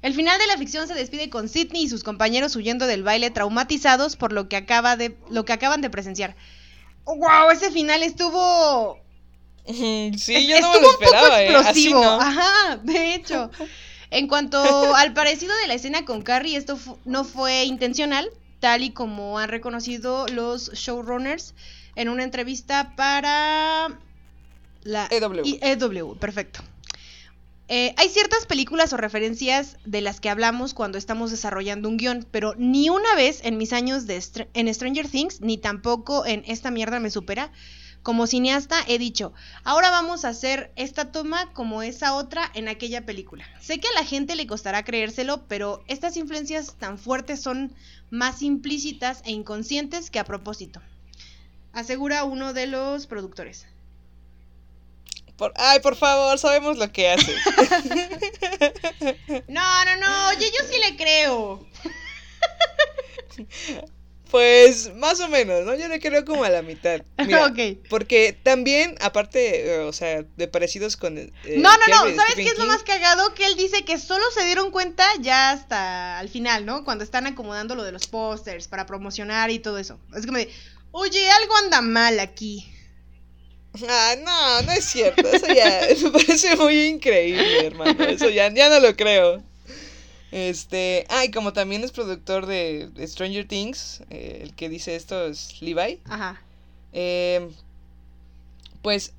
El 0.03 0.13
final 0.13 0.39
de 0.39 0.47
la 0.47 0.59
ficción 0.59 0.87
se 0.87 0.93
despide 0.93 1.31
con 1.31 1.49
Sidney 1.49 1.85
y 1.85 1.89
sus 1.89 2.05
compañeros 2.05 2.55
huyendo 2.55 2.87
del 2.87 3.03
baile 3.03 3.31
traumatizados 3.31 4.17
por 4.17 4.31
lo 4.31 4.47
que, 4.47 4.57
acaba 4.57 4.99
de, 4.99 5.17
lo 5.31 5.47
que 5.47 5.55
acaban 5.55 5.81
de 5.81 5.89
presenciar. 5.89 6.37
¡Wow! 7.07 7.51
Ese 7.51 7.71
final 7.71 8.03
estuvo... 8.03 8.99
Sí, 9.67 10.47
yo 10.49 10.61
no 10.61 10.73
me 10.73 10.81
lo 10.83 10.91
esperaba, 10.91 11.29
un 11.29 11.31
poco 11.31 11.39
¿eh? 11.39 11.53
explosivo. 11.53 12.05
Ajá, 12.05 12.77
de 12.83 13.15
hecho. 13.15 13.51
En 14.13 14.27
cuanto 14.27 14.59
al 14.97 15.15
parecido 15.15 15.57
de 15.59 15.69
la 15.69 15.75
escena 15.75 16.05
con 16.05 16.23
Carrie, 16.23 16.57
esto 16.57 16.77
no 17.05 17.23
fue 17.23 17.63
intencional, 17.63 18.29
tal 18.61 18.83
y 18.83 18.91
como 18.91 19.39
han 19.39 19.49
reconocido 19.49 20.27
los 20.29 20.73
showrunners 20.73 21.55
en 21.97 22.09
una 22.09 22.25
entrevista 22.25 22.95
para 22.97 23.99
la 24.83 25.09
EW. 25.11 25.43
EW, 25.61 26.17
perfecto. 26.17 26.61
Eh, 27.73 27.95
hay 27.97 28.09
ciertas 28.09 28.47
películas 28.47 28.93
o 28.93 28.97
referencias 28.97 29.77
de 29.85 30.01
las 30.01 30.21
que 30.21 30.29
hablamos 30.29 30.75
cuando 30.75 30.99
estamos 30.99 31.31
desarrollando 31.31 31.89
un 31.89 31.99
guion, 31.99 32.27
pero 32.29 32.55
ni 32.59 32.89
una 32.89 33.15
vez 33.15 33.41
en 33.45 33.59
mis 33.59 33.73
años 33.73 34.09
de 34.09 34.21
en 34.55 34.75
Stranger 34.75 35.09
Things, 35.09 35.41
ni 35.41 35.57
tampoco 35.57 36.27
en 36.27 36.43
Esta 36.49 36.73
mierda 36.73 36.99
me 36.99 37.11
supera, 37.11 37.53
como 38.03 38.27
cineasta 38.27 38.83
he 38.89 38.99
dicho, 38.99 39.33
ahora 39.63 39.91
vamos 39.91 40.25
a 40.25 40.31
hacer 40.31 40.73
esta 40.77 41.13
toma 41.13 41.53
como 41.53 41.83
esa 41.83 42.15
otra 42.15 42.51
en 42.55 42.69
aquella 42.69 43.05
película. 43.05 43.45
Sé 43.61 43.79
que 43.79 43.89
a 43.89 43.93
la 43.93 44.05
gente 44.05 44.37
le 44.37 44.47
costará 44.47 44.85
creérselo, 44.85 45.47
pero 45.49 45.85
estas 45.87 46.17
influencias 46.17 46.77
tan 46.79 46.99
fuertes 46.99 47.43
son 47.43 47.75
más 48.11 48.41
implícitas 48.43 49.21
e 49.25 49.33
inconscientes 49.33 50.11
que 50.11 50.19
a 50.19 50.25
propósito. 50.25 50.81
Asegura 51.73 52.25
uno 52.25 52.53
de 52.53 52.67
los 52.67 53.07
productores. 53.07 53.67
Por, 55.37 55.53
ay, 55.57 55.81
por 55.81 55.97
favor, 55.97 56.39
sabemos 56.39 56.79
lo 56.79 56.93
que 56.93 57.11
hace. 57.11 57.35
no, 59.49 59.85
no, 59.85 59.97
no, 59.97 60.29
oye, 60.29 60.51
yo 60.51 60.65
sí 60.69 60.77
le 60.89 60.97
creo. 60.97 61.67
Pues 64.31 64.95
más 64.95 65.19
o 65.21 65.29
menos, 65.29 65.65
¿no? 65.65 65.75
Yo 65.75 65.89
le 65.89 65.99
creo 65.99 66.25
como 66.25 66.45
a 66.45 66.51
la 66.51 66.63
mitad. 66.63 67.03
Mira, 67.27 67.47
Ok. 67.47 67.59
Porque 67.89 68.37
también, 68.43 68.95
aparte, 69.01 69.75
eh, 69.75 69.79
o 69.81 69.93
sea, 69.93 70.25
de 70.37 70.49
parecidos 70.49 70.97
con... 70.97 71.19
eh, 71.19 71.33
No, 71.57 71.71
no, 71.73 71.87
no, 71.89 71.97
¿sabes 72.15 72.33
Stephen 72.33 72.45
qué 72.45 72.51
es 72.53 72.59
lo 72.59 72.67
más 72.67 72.83
cagado? 72.83 73.35
Que 73.35 73.47
él 73.47 73.57
dice 73.57 73.85
que 73.85 73.99
solo 73.99 74.25
se 74.33 74.45
dieron 74.45 74.71
cuenta 74.71 75.05
ya 75.21 75.51
hasta 75.51 76.19
al 76.19 76.29
final, 76.29 76.65
¿no? 76.65 76.85
Cuando 76.85 77.03
están 77.05 77.27
acomodando 77.27 77.75
lo 77.75 77.83
de 77.83 77.93
los 77.93 78.07
pósters 78.07 78.69
para 78.69 78.87
promocionar 78.87 79.51
y 79.51 79.59
todo 79.59 79.79
eso. 79.79 79.99
Es 80.17 80.25
que 80.27 80.33
me 80.33 80.47
dice, 80.47 80.57
oye, 80.93 81.29
algo 81.31 81.57
anda 81.57 81.81
mal 81.81 82.21
aquí. 82.21 82.67
Ah, 83.89 84.15
no, 84.25 84.63
no 84.63 84.73
es 84.73 84.85
cierto. 84.85 85.27
Eso 85.29 85.47
ya 85.47 85.83
me 86.03 86.11
parece 86.11 86.57
muy 86.57 86.87
increíble, 86.87 87.67
hermano. 87.67 88.05
Eso 88.05 88.29
ya, 88.29 88.53
ya 88.53 88.69
no 88.69 88.81
lo 88.81 88.97
creo. 88.97 89.43
Este, 90.33 91.07
ah, 91.09 91.25
y 91.25 91.31
como 91.31 91.53
también 91.53 91.83
es 91.83 91.93
productor 91.93 92.47
de, 92.47 92.91
Stranger 93.07 93.47
Things, 93.47 94.03
eh, 94.11 94.41
el 94.43 94.55
que 94.55 94.69
dice 94.69 94.95
esto 94.95 95.27
es 95.27 95.61
Levi. 95.61 96.01
Ajá. 96.09 96.41
eh, 96.93 97.51
pues 98.83 99.13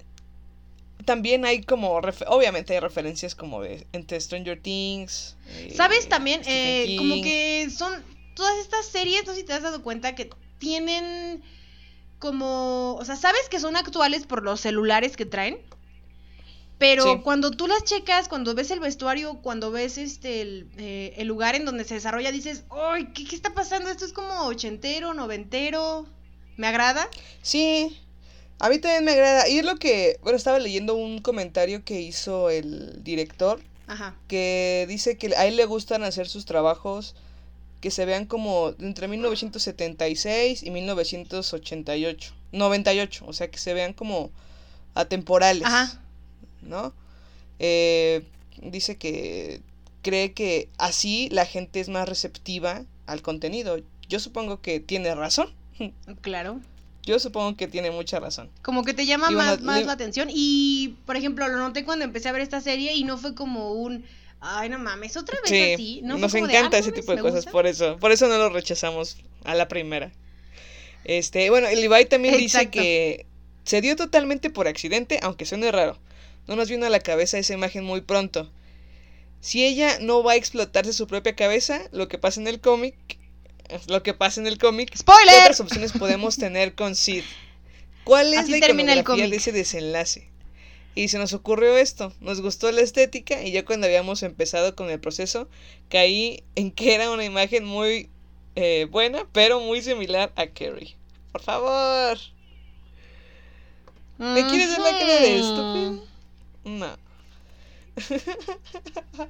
también 1.06 1.46
hay 1.46 1.62
como, 1.62 1.94
obviamente 2.27 2.74
hay 2.74 2.80
referencias 2.80 3.36
como 3.36 3.62
de 3.62 3.86
entre 3.91 4.20
Stranger 4.20 4.60
Things. 4.60 5.36
eh, 5.48 5.74
¿Sabes 5.75 6.08
también? 6.08 6.41
Eh, 6.46 6.96
como 6.98 7.15
que 7.22 7.70
son 7.75 8.03
todas 8.36 8.58
estas 8.60 8.86
series, 8.86 9.25
no 9.25 9.34
sé 9.34 9.39
si 9.39 9.46
te 9.46 9.53
has 9.53 9.63
dado 9.63 9.82
cuenta 9.82 10.15
que 10.15 10.30
tienen 10.60 11.41
como, 12.20 12.96
o 12.96 13.06
sea, 13.06 13.15
sabes 13.15 13.50
que 13.50 13.60
son 13.60 13.75
actuales 13.75 14.25
por 14.25 14.44
los 14.44 14.62
celulares 14.62 15.18
que 15.18 15.25
traen, 15.25 15.58
pero 16.82 17.04
Sí. 17.04 17.20
cuando 17.24 17.52
tú 17.52 17.68
las 17.68 17.84
checas, 17.84 18.28
cuando 18.28 18.56
ves 18.56 18.72
el 18.72 18.80
vestuario, 18.80 19.36
cuando 19.44 19.70
ves 19.70 20.00
este 20.00 20.42
el, 20.42 20.68
eh, 20.80 21.14
el 21.18 21.28
lugar 21.28 21.54
en 21.54 21.64
donde 21.64 21.84
se 21.84 21.94
desarrolla, 21.94 22.32
dices, 22.32 22.64
¡ay, 22.72 23.10
¿qué, 23.14 23.24
qué 23.24 23.36
está 23.36 23.54
pasando! 23.54 23.92
Esto 23.92 24.04
es 24.04 24.14
como 24.14 24.48
ochentero, 24.48 25.14
noventero, 25.14 26.08
me 26.58 26.66
agrada. 26.66 27.08
Sí, 27.44 28.00
a 28.58 28.68
mí 28.70 28.80
también 28.80 29.06
me 29.06 29.12
agrada. 29.12 29.48
Y 29.48 29.60
es 29.60 29.64
lo 29.66 29.76
que, 29.78 30.18
bueno, 30.24 30.36
estaba 30.38 30.58
leyendo 30.58 30.96
un 30.96 31.20
comentario 31.22 31.86
que 31.86 32.02
hizo 32.02 32.50
el 32.50 33.04
director 33.04 33.62
Ajá. 33.86 34.16
que 34.28 34.86
dice 34.90 35.18
que 35.18 35.36
a 35.36 35.46
él 35.46 35.58
le 35.58 35.66
gustan 35.66 36.04
hacer 36.04 36.28
sus 36.28 36.46
trabajos 36.46 37.14
que 37.80 37.92
se 37.92 38.06
vean 38.06 38.26
como 38.26 38.74
entre 38.80 39.08
1976 39.08 40.64
y 40.64 40.72
1988, 40.72 42.34
98, 42.54 43.26
o 43.28 43.34
sea, 43.34 43.52
que 43.52 43.60
se 43.60 43.74
vean 43.76 43.94
como 43.94 44.32
atemporales, 44.96 45.64
Ajá. 45.68 46.00
¿No? 46.62 46.94
Eh, 47.60 48.24
dice 48.62 48.98
que 48.98 49.62
cree 50.01 50.34
que 50.34 50.70
así 50.77 51.30
la 51.32 51.46
gente 51.46 51.80
es 51.80 51.89
más 51.89 52.08
receptiva 52.10 52.84
al 53.06 53.22
contenido. 53.22 53.80
Yo 54.10 54.20
supongo 54.20 54.62
que 54.62 54.80
tiene 54.80 55.13
razón. 55.15 55.53
Claro. 56.22 56.60
Yo 57.03 57.18
supongo 57.20 57.56
que 57.58 57.68
tiene 57.68 57.89
mucha 57.91 58.20
razón. 58.20 58.50
Como 58.62 58.84
que 58.84 58.94
te 58.94 59.06
llama 59.08 59.27
bueno, 59.27 59.38
más, 59.39 59.62
más 59.62 59.80
le- 59.80 59.86
la 59.86 59.94
atención. 59.94 60.30
Y, 60.32 60.96
por 61.06 61.15
ejemplo, 61.18 61.48
lo 61.48 61.58
noté 61.58 61.84
cuando 61.84 62.06
empecé 62.06 62.30
a 62.30 62.32
ver 62.32 62.41
esta 62.41 62.62
serie 62.62 62.94
y 62.94 63.03
no 63.03 63.18
fue 63.18 63.34
como 63.34 63.72
un, 63.74 64.06
ay, 64.39 64.70
no 64.70 64.77
mames, 64.77 65.18
otra 65.18 65.39
vez 65.41 65.50
Sí, 65.50 65.74
así. 65.74 66.01
No 66.03 66.18
nos 66.20 66.32
de, 66.34 66.39
encanta 66.39 66.77
"Ah, 66.77 66.80
ese 66.80 66.91
tipo 66.91 67.12
de 67.15 67.22
cosas, 67.22 67.38
gusta". 67.46 67.51
por 67.51 67.65
eso, 67.65 67.98
por 67.98 68.12
eso 68.12 68.27
no 68.27 68.38
lo 68.38 68.50
rechazamos 68.50 69.18
a 69.46 69.56
la 69.56 69.68
primera. 69.68 70.12
Este, 71.03 71.50
bueno, 71.50 71.68
el 71.68 71.82
Levi 71.82 72.06
también 72.06 72.38
dice 72.38 72.70
que 72.70 73.25
se 73.63 73.82
dio 73.82 73.96
totalmente 73.96 74.50
por 74.51 74.68
accidente, 74.68 75.20
aunque 75.24 75.46
suene 75.46 75.72
raro. 75.72 75.98
No 76.48 76.55
nos 76.55 76.69
vino 76.69 76.86
a 76.86 76.89
la 76.89 77.00
cabeza 77.00 77.38
esa 77.38 77.53
imagen 77.53 77.83
muy 77.83 78.01
pronto. 78.01 78.51
Si 79.39 79.65
ella 79.65 79.98
no 80.00 80.24
va 80.24 80.33
a 80.33 80.36
explotarse 80.36 80.93
su 80.93 81.07
propia 81.07 81.36
cabeza, 81.36 81.81
lo 81.91 82.07
que 82.07 82.17
pasa 82.17 82.39
en 82.39 82.48
el 82.48 82.62
cómic, 82.62 82.95
lo 83.88 84.03
que 84.03 84.13
pasa 84.13 84.39
en 84.39 84.48
el 84.48 84.57
cómic, 84.57 84.91
¿qué 84.91 84.98
¡Spoiler! 84.98 85.41
otras 85.41 85.60
opciones 85.60 85.91
podemos 85.93 86.38
tener 86.38 86.75
con 86.75 86.95
Sid? 86.95 87.24
¿Cuál 88.03 88.33
es 88.33 88.41
Así 88.41 88.51
la 88.51 88.60
termina 88.60 88.93
el 88.93 89.00
iconografía 89.00 89.30
de 89.30 89.38
ese 89.38 89.51
desenlace? 89.51 90.30
Y 90.93 91.08
se 91.08 91.17
nos 91.17 91.34
ocurrió 91.34 91.77
esto, 91.77 92.13
nos 92.19 92.41
gustó 92.41 92.71
la 92.71 92.82
estética 92.82 93.41
y 93.43 93.51
ya 93.51 93.63
cuando 93.63 93.88
habíamos 93.88 94.23
empezado 94.23 94.75
con 94.75 94.89
el 94.89 94.99
proceso 94.99 95.47
caí 95.89 96.43
en 96.56 96.71
que 96.71 96.93
era 96.93 97.10
una 97.12 97.23
imagen 97.23 97.63
muy 97.63 98.10
eh, 98.56 98.88
buena, 98.91 99.25
pero 99.32 99.62
muy 99.62 99.82
similar 99.82 100.34
a 100.36 100.47
Carrie. 100.47 100.97
Por 101.32 101.41
favor, 101.41 102.17
¿me 104.17 104.45
quieres 104.47 104.71
dar 104.71 104.82
la 104.82 104.99
cara 104.99 105.13
de 105.13 105.39
estúpido? 105.39 106.11
No, 106.63 106.95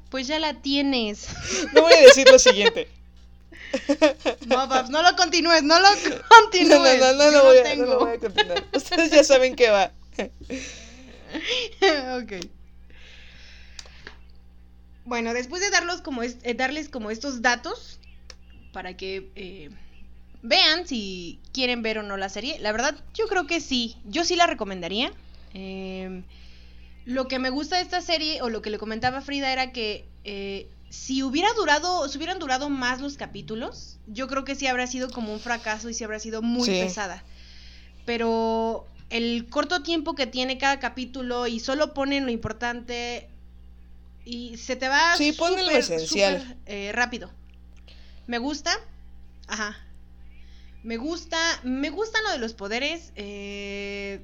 Pues 0.10 0.28
ya 0.28 0.40
la 0.40 0.62
tienes. 0.62 1.28
no 1.74 1.82
voy 1.82 1.94
a 1.94 2.02
decir 2.02 2.30
lo 2.30 2.40
siguiente. 2.40 2.88
No, 4.48 4.68
Babs, 4.68 4.90
no 4.90 5.02
lo 5.02 5.16
continúes, 5.16 5.64
no 5.64 5.80
lo 5.80 5.90
No, 5.90 5.96
no, 6.18 6.22
continúes. 6.28 7.00
no, 7.00 7.14
no, 7.14 7.24
Yo 7.26 7.32
lo 7.32 7.44
voy 7.44 7.58
a, 7.58 7.76
no 7.76 7.86
lo 7.86 8.00
voy 8.00 8.12
a 8.12 8.20
continuar. 8.20 8.64
Ustedes 8.74 9.12
ya 9.12 9.24
saben 9.24 9.56
qué 9.56 9.70
va. 9.70 9.92
ok. 12.22 12.34
Bueno, 15.06 15.34
después 15.34 15.62
de 15.62 15.70
darlos 15.70 16.02
como 16.02 16.24
es- 16.24 16.38
eh, 16.44 16.54
darles 16.54 16.90
como 16.90 17.12
estos 17.12 17.42
datos 17.42 18.00
para 18.72 18.96
que 18.96 19.30
eh, 19.36 19.70
vean 20.42 20.88
si 20.88 21.40
quieren 21.54 21.82
ver 21.82 21.98
o 22.00 22.04
no 22.04 22.18
la 22.18 22.30
serie, 22.30 22.60
la 22.60 22.72
verdad 22.72 22.96
yo 23.14 23.28
creo 23.28 23.48
que 23.48 23.60
sí, 23.62 23.98
yo 24.06 24.24
sí 24.26 24.36
la 24.36 24.48
recomendaría. 24.48 25.12
Em, 25.54 26.24
lo 27.06 27.28
que 27.28 27.40
me 27.40 27.50
gusta 27.50 27.78
de 27.78 27.82
esta 27.84 28.02
serie 28.02 28.42
o 28.42 28.50
lo 28.50 28.62
que 28.62 28.70
le 28.70 28.78
comentaba 28.78 29.22
Frida 29.22 29.52
era 29.52 29.72
que 29.72 30.08
eh, 30.24 30.70
si 30.90 31.24
hubiera 31.24 31.52
durado, 31.54 32.08
si 32.10 32.18
hubieran 32.18 32.38
durado 32.40 32.70
más 32.70 33.02
los 33.02 33.16
capítulos, 33.18 33.98
yo 34.08 34.28
creo 34.28 34.44
que 34.44 34.56
sí 34.56 34.68
habría 34.68 34.88
sido 34.88 35.10
como 35.10 35.34
un 35.34 35.40
fracaso 35.40 35.90
y 35.90 35.94
sí 35.94 36.04
habría 36.04 36.20
sido 36.20 36.42
muy 36.42 36.68
Sí. 36.70 36.80
pesada. 36.80 37.24
Pero 38.06 38.86
el 39.10 39.48
corto 39.50 39.84
tiempo 39.84 40.16
que 40.16 40.28
tiene 40.28 40.58
cada 40.58 40.80
capítulo 40.80 41.48
y 41.48 41.60
solo 41.60 41.94
ponen 41.94 42.26
lo 42.26 42.32
importante 42.32 43.30
y 44.26 44.58
se 44.58 44.76
te 44.76 44.88
va 44.88 45.16
Sí, 45.18 45.32
ponen 45.34 45.66
lo 45.66 45.72
esencial. 45.72 46.58
eh, 46.66 46.92
rápido. 46.94 47.32
Me 48.28 48.38
gusta. 48.38 48.72
Ajá. 49.48 49.78
Me 50.84 50.98
gusta. 50.98 51.38
Me 51.64 51.90
gusta 51.90 52.20
lo 52.24 52.32
de 52.32 52.38
los 52.40 52.54
poderes. 52.54 53.12
eh, 53.16 54.22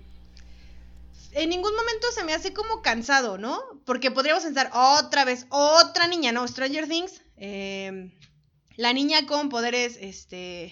en 1.34 1.50
ningún 1.50 1.76
momento 1.76 2.08
se 2.14 2.24
me 2.24 2.34
hace 2.34 2.54
como 2.54 2.82
cansado, 2.82 3.38
¿no? 3.38 3.62
Porque 3.86 4.12
podríamos 4.12 4.44
pensar 4.44 4.70
otra 4.74 5.26
vez, 5.26 5.46
otra 5.50 6.08
niña, 6.08 6.32
¿no? 6.32 6.48
Stranger 6.48 6.88
Things. 6.88 7.22
eh, 7.38 8.12
la 8.76 8.94
niña 8.94 9.26
con 9.26 9.50
poderes, 9.50 9.98
este, 10.02 10.72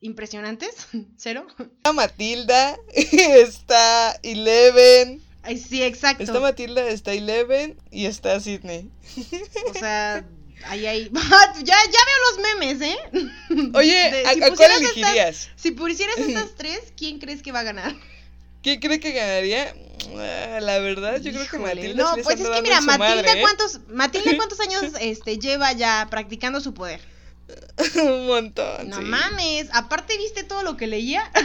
impresionantes, 0.00 0.74
cero. 1.16 1.46
Está 1.58 1.92
Matilda, 1.92 2.76
está 2.94 4.18
Eleven, 4.22 5.22
Ay, 5.42 5.58
sí, 5.58 5.82
exacto. 5.82 6.22
está 6.24 6.40
Matilda, 6.40 6.88
está 6.88 7.12
Eleven 7.12 7.76
y 7.90 8.06
está 8.06 8.40
Sydney. 8.40 8.90
O 9.70 9.74
sea, 9.74 10.24
ahí, 10.66 10.86
ahí. 10.86 11.10
ya, 11.12 11.62
ya 11.62 12.00
veo 12.06 12.18
los 12.30 12.38
memes, 12.40 12.80
¿eh? 12.80 12.98
Oye, 13.74 14.10
De- 14.10 14.26
¿a, 14.26 14.32
si 14.34 14.42
a 14.42 14.48
cuál 14.54 14.70
estas- 14.72 14.80
elegirías? 14.80 15.48
Si 15.56 15.70
pusieras 15.72 16.18
estas 16.18 16.54
tres, 16.56 16.80
¿quién 16.96 17.18
crees 17.18 17.42
que 17.42 17.52
va 17.52 17.60
a 17.60 17.64
ganar? 17.64 17.94
¿Quién 18.64 18.80
cree 18.80 18.98
que 18.98 19.12
ganaría? 19.12 19.74
Ah, 20.16 20.58
La 20.60 20.78
verdad, 20.78 21.20
yo 21.20 21.32
creo 21.32 21.46
que 21.46 21.58
Matilda 21.58 22.02
No, 22.02 22.14
sí 22.14 22.22
pues 22.24 22.40
es 22.40 22.48
que 22.48 22.62
mira, 22.62 22.80
Matilda, 22.80 23.14
madre, 23.14 23.32
¿eh? 23.32 23.42
¿cuántos, 23.42 23.80
Matilda, 23.88 24.30
¿cuántos 24.36 24.58
años 24.58 24.84
este, 25.00 25.38
lleva 25.38 25.70
ya 25.72 26.08
practicando 26.10 26.62
su 26.62 26.72
poder? 26.72 27.00
Un 27.96 28.26
montón. 28.26 28.88
No 28.88 28.96
sí. 28.96 29.02
mames, 29.02 29.68
aparte 29.74 30.16
viste 30.16 30.44
todo 30.44 30.62
lo 30.62 30.78
que 30.78 30.86
leía. 30.86 31.30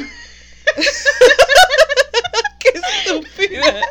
¡Qué 2.59 2.69
estúpida! 2.69 3.81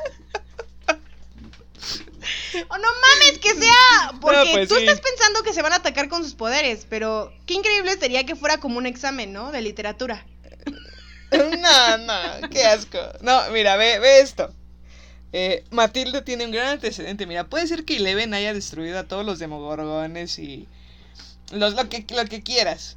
¡Oh, 2.71 2.79
no 2.79 2.89
mames, 2.89 3.39
que 3.43 3.55
sea! 3.55 4.13
Porque 4.23 4.51
pues 4.53 4.69
tú 4.71 4.77
sí. 4.77 4.85
estás 4.85 5.03
pensando 5.03 5.43
que 5.43 5.53
se 5.53 5.61
van 5.61 5.75
a 5.75 5.77
atacar 5.77 6.09
con 6.09 6.25
sus 6.25 6.35
poderes, 6.35 6.87
pero 6.89 7.31
qué 7.45 7.53
increíble 7.55 7.95
sería 7.99 8.25
que 8.25 8.37
fuera 8.37 8.59
como 8.59 8.79
un 8.79 8.87
examen, 8.87 9.35
¿no? 9.35 9.53
De 9.53 9.61
literatura. 9.61 10.25
No, 11.31 11.99
no, 11.99 12.18
qué 12.51 12.65
asco. 12.65 12.99
No, 13.21 13.51
mira, 13.51 13.77
ve, 13.77 13.99
ve 13.99 14.21
esto. 14.21 14.53
Eh, 15.33 15.65
Matilda 15.71 16.25
tiene 16.25 16.45
un 16.47 16.53
gran 16.53 16.69
antecedente. 16.69 17.27
Mira, 17.27 17.45
puede 17.45 17.67
ser 17.67 17.85
que 17.85 17.97
Eleven 17.97 18.33
haya 18.35 18.55
destruido 18.55 18.99
a 18.99 19.05
todos 19.05 19.25
los 19.27 19.39
demogorgones 19.39 20.39
y 20.39 20.67
los, 21.53 21.75
lo, 21.75 21.89
que, 21.89 22.05
lo 22.15 22.25
que 22.25 22.43
quieras. 22.43 22.97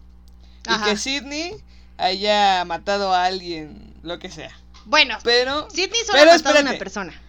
Y 0.70 0.84
que 0.84 0.96
Sidney 0.98 1.56
haya 1.98 2.64
matado 2.66 3.14
a 3.14 3.26
alguien, 3.26 3.94
lo 4.04 4.20
que 4.20 4.30
sea. 4.30 4.52
Bueno, 4.86 5.18
Pero, 5.24 5.70
Sidney 5.70 6.00
solo 6.06 6.20
pero 6.20 6.32
ha 6.32 6.36
matado 6.38 6.58
a 6.58 6.62
una 6.62 6.78
persona. 6.78 7.22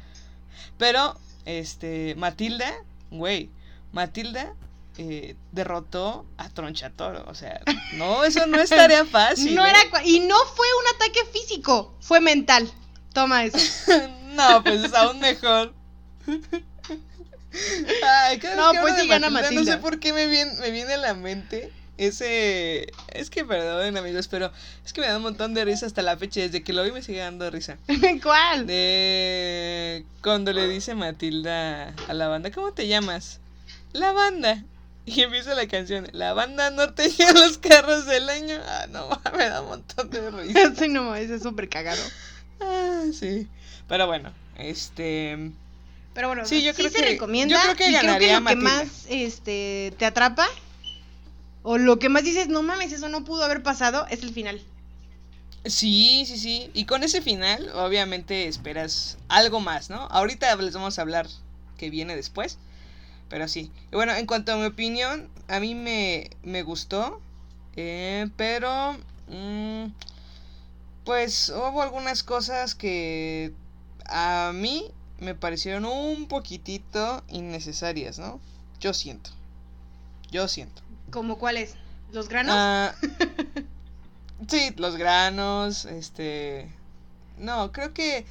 pero, 0.79 1.19
este, 1.45 2.15
Matilda, 2.17 2.73
güey, 3.11 3.51
Matilda 3.93 4.55
eh, 4.99 5.37
derrotó 5.53 6.27
a 6.37 6.49
Tronchatoro. 6.49 7.25
O 7.29 7.35
sea, 7.35 7.61
no, 7.95 8.25
eso 8.25 8.47
no 8.47 8.59
es 8.61 8.71
tarea 8.71 9.05
fácil. 9.11 9.55
No 9.55 9.65
¿eh? 9.65 9.71
era 9.71 9.81
cua- 9.91 10.05
y 10.05 10.21
no 10.21 10.37
fue 10.55 10.67
un 10.81 10.95
ataque 10.97 11.21
físico, 11.33 11.95
fue 12.01 12.21
mental. 12.21 12.71
Toma 13.13 13.45
eso. 13.45 13.59
no, 14.35 14.63
pues 14.63 14.85
es 14.85 14.95
aún 14.95 15.19
mejor. 15.21 15.73
Ay, 18.03 18.41
No, 18.57 18.73
pues 18.81 18.95
sí 18.99 19.09
gana 19.09 19.29
Matilda, 19.29 19.61
No 19.61 19.65
sé 19.65 19.77
por 19.79 20.01
qué 20.01 20.13
me 20.13 20.27
viene, 20.27 20.53
me 20.61 20.71
viene 20.71 20.95
a 20.95 20.99
la 20.99 21.15
mente 21.15 21.71
ese... 21.99 22.91
Es 23.09 23.29
que 23.29 23.45
perdonen 23.45 23.97
amigos, 23.99 24.27
pero 24.29 24.51
es 24.85 24.93
que 24.93 25.03
me 25.03 25.07
da 25.07 25.19
un 25.19 25.23
montón 25.23 25.53
de 25.53 25.65
risa 25.65 25.85
hasta 25.87 26.01
la 26.03 26.17
fecha. 26.17 26.41
Desde 26.41 26.63
que 26.65 26.73
lo 26.73 26.83
vi 26.83 26.91
me 26.93 27.03
sigue 27.03 27.19
dando 27.19 27.51
risa. 27.51 27.77
¿Cuál? 28.23 28.67
De 28.67 30.05
cuando 30.23 30.53
le 30.53 30.67
dice 30.69 30.95
Matilda 30.95 31.95
a 32.09 32.15
la 32.15 32.29
banda, 32.29 32.51
¿cómo 32.51 32.73
te 32.73 32.89
llamas? 32.89 33.39
La 33.93 34.13
banda. 34.13 34.65
Y 35.05 35.21
empieza 35.23 35.55
la 35.55 35.67
canción, 35.67 36.09
la 36.13 36.33
banda 36.33 36.71
norteña 36.71 37.33
los 37.35 37.59
carros 37.59 38.07
del 38.07 38.29
año. 38.29 38.57
Ah, 38.67 38.87
no, 38.91 39.09
me 39.37 39.45
da 39.49 39.61
un 39.63 39.69
montón 39.69 40.11
de 40.11 40.31
risa. 40.31 40.73
Sí, 40.79 40.89
no, 40.89 41.15
ese 41.15 41.37
es 41.37 41.43
súper 41.43 41.69
cagado. 41.69 42.03
Ah, 42.61 43.05
sí. 43.13 43.49
Pero 43.89 44.07
bueno, 44.07 44.33
este... 44.59 45.51
Pero 46.15 46.29
bueno, 46.29 46.45
Sí, 46.45 46.61
sí, 46.61 46.67
yo 46.67 46.75
creo 46.75 46.91
se 46.91 46.99
que- 46.99 47.09
recomienda. 47.11 47.55
yo 47.55 47.61
creo 47.63 47.77
que 47.77 47.85
y 47.85 47.89
creo 47.89 48.01
que 48.01 48.07
ganaría 48.07 48.41
lo 48.41 48.47
que 48.47 48.57
más 48.57 49.07
este, 49.09 49.93
te 49.99 50.05
atrapa, 50.07 50.47
o 51.63 51.79
lo 51.79 51.99
que 51.99 52.09
más 52.09 52.23
dices, 52.23 52.49
no 52.49 52.63
mames, 52.63 52.93
eso 52.93 53.09
no 53.09 53.25
pudo 53.25 53.45
haber 53.45 53.63
pasado, 53.63 54.07
es 54.11 54.23
el 54.23 54.33
final. 54.33 54.61
Sí, 55.65 56.25
sí, 56.27 56.39
sí. 56.39 56.71
Y 56.75 56.87
con 56.87 57.03
ese 57.05 57.23
final, 57.23 57.71
obviamente 57.75 58.47
esperas 58.49 59.17
algo 59.29 59.61
más, 59.61 59.91
¿no? 59.91 60.03
Ahorita 60.11 60.55
les 60.57 60.75
vamos 60.75 60.99
a 60.99 61.03
hablar 61.03 61.27
que 61.79 61.89
viene 61.89 62.17
después. 62.17 62.59
Pero 63.33 63.49
sí. 63.49 63.73
Y 63.91 63.97
bueno, 63.97 64.13
en 64.13 64.27
cuanto 64.27 64.53
a 64.53 64.57
mi 64.59 64.67
opinión, 64.67 65.31
a 65.49 65.59
mí 65.59 65.75
me, 65.75 66.29
me 66.43 66.63
gustó. 66.63 67.23
eh, 67.77 68.29
pero... 68.37 68.93
mm, 69.29 69.87
pues 71.05 71.49
hubo 71.49 71.83
algunas 71.83 72.23
cosas 72.23 72.75
que 72.75 73.53
a 74.07 74.53
mí 74.55 74.91
me 75.19 75.35
parecieron 75.35 75.87
un 75.87 76.29
poquitito 76.29 77.25
innecesarias, 77.29 78.19
¿no? 78.19 78.39
Yo 78.81 78.93
siento. 78.95 79.31
Yo 80.31 80.47
siento. 80.47 80.83
¿Como 81.11 81.39
cuál 81.39 81.57
es? 81.57 81.75
¿Los 82.13 82.29
granos? 82.29 82.55
Ah, 82.57 82.95
sí, 84.49 84.73
los 84.77 84.97
granos, 84.97 85.87
este... 85.87 86.71
No, 87.39 87.73
creo 87.73 87.95
que 87.95 88.27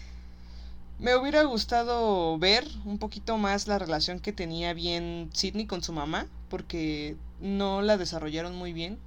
me 1.02 1.16
hubiera 1.16 1.42
gustado 1.44 2.38
ver 2.38 2.66
un 2.86 3.00
poquito 3.00 3.38
más 3.38 3.68
la 3.68 3.80
relación 3.80 4.20
que 4.20 4.32
tenía 4.32 4.74
bien 4.74 5.32
Sidney 5.34 5.66
con 5.66 5.84
su 5.84 5.94
mamá, 5.94 6.28
porque 6.48 7.16
no 7.40 7.82
la 7.82 7.98
desarrollaron 7.98 8.56
muy 8.56 8.72
bien. 8.72 9.00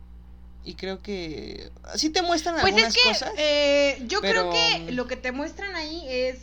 Y 0.64 0.74
creo 0.74 1.00
que 1.02 1.70
sí 1.94 2.10
te 2.10 2.22
muestran 2.22 2.56
pues 2.56 2.64
algunas 2.64 2.96
es 2.96 3.02
que 3.02 3.08
cosas. 3.08 3.32
eh, 3.36 4.02
yo 4.08 4.20
creo 4.20 4.50
que 4.50 4.90
lo 4.90 5.06
que 5.06 5.16
te 5.16 5.30
muestran 5.30 5.76
ahí 5.76 6.04
es. 6.08 6.38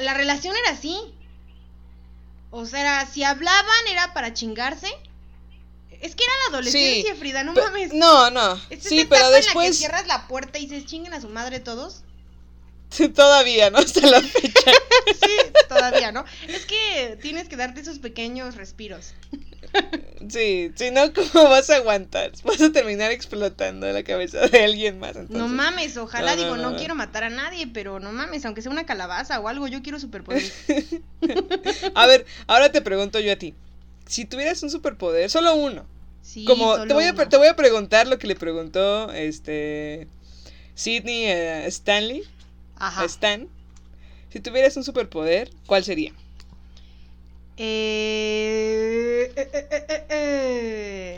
La 0.00 0.14
relación 0.14 0.54
era 0.56 0.70
así. 0.70 0.98
O 2.50 2.64
sea, 2.64 3.04
si 3.06 3.22
hablaban 3.22 3.86
era 3.90 4.14
para 4.14 4.32
chingarse. 4.32 4.88
Es 5.90 6.14
que 6.14 6.24
era 6.24 6.32
la 6.44 6.56
adolescencia, 6.56 7.14
Frida, 7.16 7.42
no 7.42 7.52
mames. 7.52 7.92
No, 7.92 8.30
no. 8.30 8.54
Es 8.70 8.82
Sí, 8.82 9.04
pero 9.08 9.26
etapa 9.26 9.26
en 9.26 9.32
la 9.32 9.38
que 9.40 9.44
después 9.44 9.78
cierras 9.78 10.06
la 10.06 10.26
puerta 10.26 10.58
y 10.58 10.66
dices 10.66 10.86
chinguen 10.86 11.12
a 11.12 11.20
su 11.20 11.28
madre 11.28 11.60
todos. 11.60 12.02
Todavía, 13.14 13.70
¿no? 13.70 13.78
Hasta 13.78 14.06
la 14.06 14.20
fecha. 14.20 14.70
Sí, 15.06 15.32
todavía, 15.68 16.10
¿no? 16.10 16.24
Es 16.48 16.66
que 16.66 17.16
tienes 17.22 17.48
que 17.48 17.56
darte 17.56 17.80
esos 17.80 18.00
pequeños 18.00 18.56
respiros. 18.56 19.14
Sí, 20.28 20.72
si 20.74 20.90
no, 20.90 21.12
¿cómo 21.12 21.48
vas 21.48 21.70
a 21.70 21.76
aguantar? 21.76 22.32
Vas 22.44 22.60
a 22.60 22.72
terminar 22.72 23.12
explotando 23.12 23.86
la 23.92 24.02
cabeza 24.02 24.46
de 24.48 24.64
alguien 24.64 24.98
más. 24.98 25.16
No 25.28 25.46
mames, 25.48 25.96
ojalá, 25.96 26.34
No, 26.34 26.36
no, 26.36 26.42
digo, 26.42 26.56
no, 26.56 26.70
no. 26.72 26.76
quiero 26.76 26.94
matar 26.96 27.24
a 27.24 27.30
nadie, 27.30 27.68
pero 27.68 28.00
no 28.00 28.10
mames, 28.12 28.44
aunque 28.44 28.62
sea 28.62 28.72
una 28.72 28.84
calabaza 28.86 29.38
o 29.38 29.48
algo, 29.48 29.68
yo 29.68 29.82
quiero 29.82 30.00
superpoderes. 30.00 30.52
A 31.94 32.06
ver, 32.06 32.26
ahora 32.46 32.72
te 32.72 32.82
pregunto 32.82 33.20
yo 33.20 33.32
a 33.32 33.36
ti. 33.36 33.54
Si 34.06 34.24
tuvieras 34.24 34.62
un 34.62 34.70
superpoder, 34.70 35.30
solo 35.30 35.54
uno. 35.54 35.86
Sí, 36.22 36.44
como 36.44 36.72
solo 36.72 36.86
te 36.88 36.94
voy, 36.94 37.04
a, 37.04 37.14
te 37.14 37.36
voy 37.36 37.48
a 37.48 37.56
preguntar 37.56 38.06
lo 38.08 38.18
que 38.18 38.26
le 38.26 38.34
preguntó 38.34 39.12
este 39.12 40.08
Sidney 40.74 41.26
a 41.30 41.66
Stanley, 41.66 42.24
Ajá. 42.76 43.04
Stan. 43.04 43.48
Si 44.30 44.40
tuvieras 44.40 44.76
un 44.76 44.84
superpoder, 44.84 45.50
¿cuál 45.66 45.84
sería? 45.84 46.12
Eh. 47.56 49.32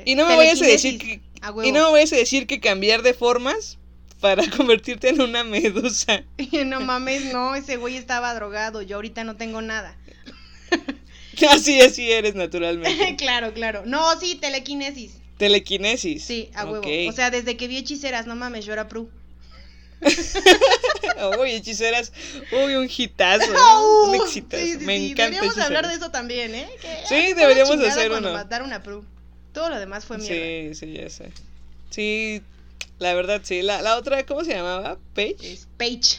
Y 0.04 0.14
no 0.14 0.28
me 0.28 0.36
vayas 0.36 0.62
a 0.62 0.66
decir 0.66 0.98
que 0.98 1.20
a 1.40 1.50
huevo. 1.50 1.68
y 1.68 1.72
no 1.72 1.86
me 1.86 1.92
vayas 1.92 2.12
a 2.12 2.16
decir 2.16 2.46
que 2.46 2.60
cambiar 2.60 3.02
de 3.02 3.14
formas 3.14 3.78
para 4.20 4.48
convertirte 4.56 5.08
en 5.08 5.20
una 5.20 5.44
medusa. 5.44 6.24
no 6.66 6.80
mames, 6.80 7.32
no, 7.32 7.54
ese 7.54 7.76
güey 7.76 7.96
estaba 7.96 8.34
drogado, 8.34 8.82
yo 8.82 8.96
ahorita 8.96 9.24
no 9.24 9.36
tengo 9.36 9.62
nada. 9.62 9.96
Así 11.48 11.80
así 11.80 12.10
eres 12.10 12.34
naturalmente. 12.34 13.14
claro, 13.16 13.54
claro. 13.54 13.84
No, 13.86 14.18
sí, 14.18 14.34
telequinesis. 14.34 15.18
Telequinesis. 15.36 16.24
Sí, 16.24 16.50
a 16.52 16.64
huevo. 16.64 16.84
O 17.08 17.12
sea, 17.12 17.30
desde 17.30 17.56
que 17.56 17.68
vi 17.68 17.76
hechiceras, 17.76 18.26
no 18.26 18.34
mames, 18.34 18.64
yo 18.64 18.72
era 18.72 18.88
Pru. 18.88 19.08
Uy, 21.40 21.50
hechiceras. 21.52 22.12
Uy, 22.52 22.74
un 22.76 22.88
hitazo. 22.88 23.46
un 24.08 24.14
exitazo. 24.14 24.62
sí, 24.62 24.78
sí, 24.78 24.84
Me 24.84 24.98
sí, 24.98 25.10
encanta 25.10 25.30
Deberíamos 25.30 25.58
hablar 25.58 25.86
de 25.86 25.94
hechiceras. 25.94 25.96
eso 25.96 26.10
también, 26.10 26.54
¿eh? 26.54 26.68
Que, 26.80 26.88
Sí, 27.08 27.32
ah, 27.32 27.34
deberíamos 27.34 27.78
hacer 27.80 28.12
uno. 28.12 28.32
mataron 28.32 28.72
a 28.72 28.82
Pru. 28.82 29.04
Todo 29.52 29.70
lo 29.70 29.78
demás 29.78 30.04
fue 30.04 30.18
mierda. 30.18 30.74
Sí, 30.74 30.74
sí, 30.74 30.92
ya 30.92 31.10
sé. 31.10 31.32
Sí, 31.90 32.42
la 32.98 33.14
verdad, 33.14 33.40
sí. 33.42 33.62
La, 33.62 33.82
la 33.82 33.96
otra, 33.96 34.24
¿cómo 34.26 34.44
se 34.44 34.54
llamaba? 34.54 34.98
¿Paige? 35.14 35.52
Es. 35.54 35.66
Ay, 35.78 36.00
Paige, 36.06 36.18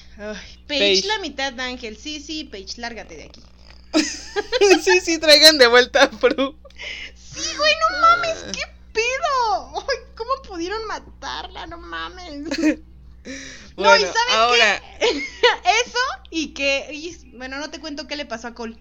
Paige. 0.68 1.08
la 1.08 1.20
mitad 1.20 1.54
de 1.54 1.62
ángel. 1.62 1.98
Sí, 1.98 2.20
sí, 2.20 2.44
Paige, 2.44 2.82
lárgate 2.82 3.16
de 3.16 3.24
aquí. 3.24 3.42
sí, 4.84 5.00
sí, 5.02 5.20
traigan 5.20 5.58
de 5.58 5.68
vuelta 5.68 6.04
a 6.04 6.10
Prue. 6.10 6.56
Sí, 7.16 7.50
güey, 7.58 7.74
no 7.92 8.02
mames, 8.02 8.44
qué 8.52 8.64
pedo. 8.94 9.80
Ay, 9.80 9.98
¿cómo 10.16 10.32
pudieron 10.48 10.86
matarla? 10.88 11.68
No 11.68 11.78
mames. 11.78 12.50
No, 13.84 13.96
y 13.98 14.00
¿sabes 14.02 14.16
ahora, 14.32 14.82
qué? 15.00 15.08
Eso 15.86 16.00
y 16.32 16.54
que, 16.54 16.88
y- 16.92 17.32
bueno, 17.38 17.58
no 17.58 17.70
te 17.70 17.80
cuento 17.80 18.08
qué 18.08 18.16
le 18.16 18.26
pasó 18.26 18.48
a 18.48 18.54
Cole. 18.54 18.76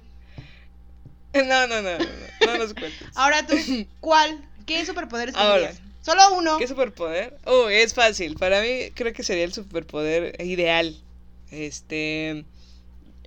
no, 1.35 1.67
no, 1.67 1.83
no, 1.83 1.99
no, 1.99 2.07
no 2.47 2.59
nos 2.59 2.75
cuentes. 2.75 3.01
Ahora 3.15 3.47
tú, 3.47 3.55
¿cuál? 4.01 4.45
¿Qué 4.67 4.85
superpoderes 4.85 5.35
Ahora. 5.37 5.69
tendrías? 5.69 5.89
Solo 6.03 6.35
uno. 6.37 6.59
¿Qué 6.59 6.67
superpoder? 6.67 7.37
Oh, 7.45 7.69
es 7.69 7.93
fácil. 7.93 8.35
Para 8.37 8.61
mí 8.63 8.91
creo 8.95 9.13
que 9.13 9.23
sería 9.23 9.45
el 9.45 9.53
superpoder 9.53 10.43
ideal. 10.43 10.97
Este, 11.51 12.45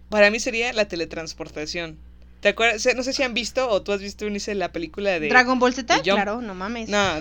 para 0.10 0.31
mí 0.31 0.39
sería 0.39 0.73
la 0.73 0.88
teletransportación. 0.88 1.97
¿Te 2.39 2.49
acuerdas? 2.49 2.88
No 2.95 3.03
sé 3.03 3.13
si 3.13 3.21
han 3.21 3.34
visto 3.36 3.69
o 3.69 3.84
tú 3.84 3.91
has 3.91 4.01
visto 4.01 4.25
Unice 4.25 4.55
la 4.55 4.71
película 4.71 5.19
de 5.19 5.27
¿Dragon 5.29 5.60
Ball 5.60 5.73
Z? 5.75 5.95
de 5.95 6.01
Claro, 6.01 6.41
no 6.41 6.55
mames. 6.55 6.89
No, 6.89 7.19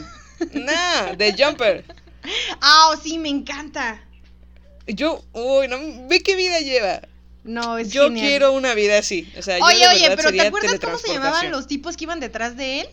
no, 0.52 1.16
de 1.16 1.34
Jumper. 1.38 1.84
Ah, 2.62 2.90
oh, 2.90 2.96
sí, 3.02 3.18
me 3.18 3.28
encanta. 3.28 4.02
Yo, 4.94 5.24
uy, 5.32 5.68
no, 5.68 5.78
ve 6.08 6.22
qué 6.22 6.36
vida 6.36 6.60
lleva. 6.60 7.00
No, 7.44 7.78
es 7.78 7.90
Yo 7.90 8.04
genial. 8.08 8.26
quiero 8.26 8.52
una 8.52 8.74
vida 8.74 8.98
así. 8.98 9.30
O 9.38 9.42
sea, 9.42 9.58
yo 9.58 9.64
Oye, 9.64 9.78
de 9.78 9.86
oye, 9.88 10.16
pero 10.16 10.30
¿te 10.30 10.40
acuerdas 10.42 10.78
cómo 10.80 10.98
se 10.98 11.12
llamaban 11.12 11.50
los 11.50 11.66
tipos 11.66 11.96
que 11.96 12.04
iban 12.04 12.20
detrás 12.20 12.56
de 12.56 12.80
él? 12.82 12.86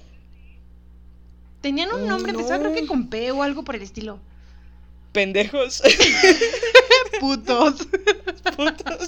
Tenían 1.62 1.92
un 1.92 2.04
Oh, 2.04 2.08
nombre, 2.08 2.32
empezaba 2.32 2.60
creo 2.60 2.74
que 2.74 2.82
no. 2.84 2.88
con 2.88 3.10
P 3.10 3.32
o 3.32 3.44
algo 3.44 3.64
por 3.64 3.76
el 3.76 3.82
estilo. 3.82 4.20
Pendejos. 5.12 5.82
Putos. 7.20 7.88
putos. 8.56 9.08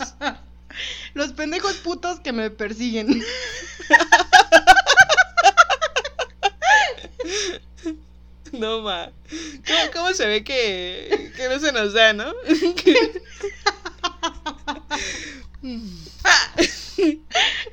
Los 1.14 1.32
pendejos 1.34 1.76
putos 1.78 2.20
que 2.20 2.32
me 2.34 2.50
persiguen. 2.50 3.24
No, 8.54 8.82
ma. 8.82 9.12
¿Cómo, 9.68 9.92
cómo 9.94 10.14
se 10.14 10.26
ve 10.26 10.44
que, 10.44 11.32
que 11.36 11.48
no 11.50 11.60
se 11.60 11.72
nos 11.72 11.94
da, 11.94 12.14
no? 12.14 12.34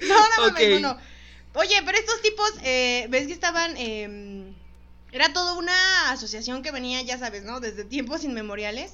No, 0.03 0.17
no, 0.37 0.51
no, 0.51 0.81
no. 0.81 0.99
Oye, 1.55 1.83
pero 1.85 1.99
estos 1.99 2.21
tipos, 2.23 2.53
eh, 2.63 3.07
¿ves 3.09 3.27
que 3.27 3.33
estaban... 3.33 3.77
em, 3.77 4.55
era 5.13 5.33
toda 5.33 5.55
una 5.55 6.11
asociación 6.11 6.63
que 6.63 6.71
venía, 6.71 7.01
ya 7.03 7.19
sabes, 7.19 7.45
¿no? 7.45 7.61
Desde 7.61 7.85
tiempos 7.85 8.25
inmemoriales. 8.25 8.93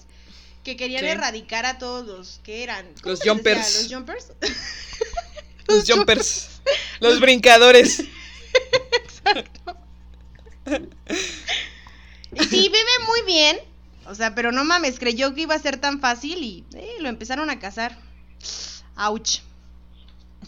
Que 0.62 0.76
querían 0.76 1.00
Sí. 1.02 1.08
erradicar 1.08 1.66
a 1.66 1.78
todos 1.78 2.06
los 2.06 2.40
que 2.44 2.62
eran... 2.62 2.86
¿cómo 3.02 3.10
Los 3.10 3.20
jumpers. 3.24 3.82
Los 3.82 3.92
jumpers. 3.92 4.28
Los 5.66 5.90
jumpers. 5.90 6.48
Los 7.00 7.18
brincadores. 7.18 8.04
Y 10.68 11.41
sí, 12.38 12.68
vive 12.68 13.06
muy 13.06 13.22
bien. 13.26 13.56
O 14.06 14.14
sea, 14.14 14.34
pero 14.34 14.52
no 14.52 14.64
mames, 14.64 14.98
creyó 14.98 15.34
que 15.34 15.42
iba 15.42 15.54
a 15.54 15.58
ser 15.58 15.76
tan 15.76 16.00
fácil 16.00 16.42
y 16.42 16.64
eh, 16.74 16.96
lo 17.00 17.08
empezaron 17.08 17.50
a 17.50 17.58
cazar. 17.58 17.96
Ouch. 18.96 19.40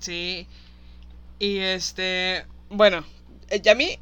Sí. 0.00 0.46
Y 1.38 1.58
este. 1.58 2.46
Bueno, 2.68 3.04
eh, 3.50 3.60
y 3.64 3.68
a 3.68 3.74
mí. 3.74 3.98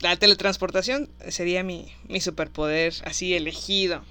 la 0.00 0.16
teletransportación 0.16 1.08
sería 1.28 1.62
mi, 1.62 1.92
mi 2.08 2.20
superpoder 2.20 2.94
así 3.04 3.34
elegido. 3.34 4.04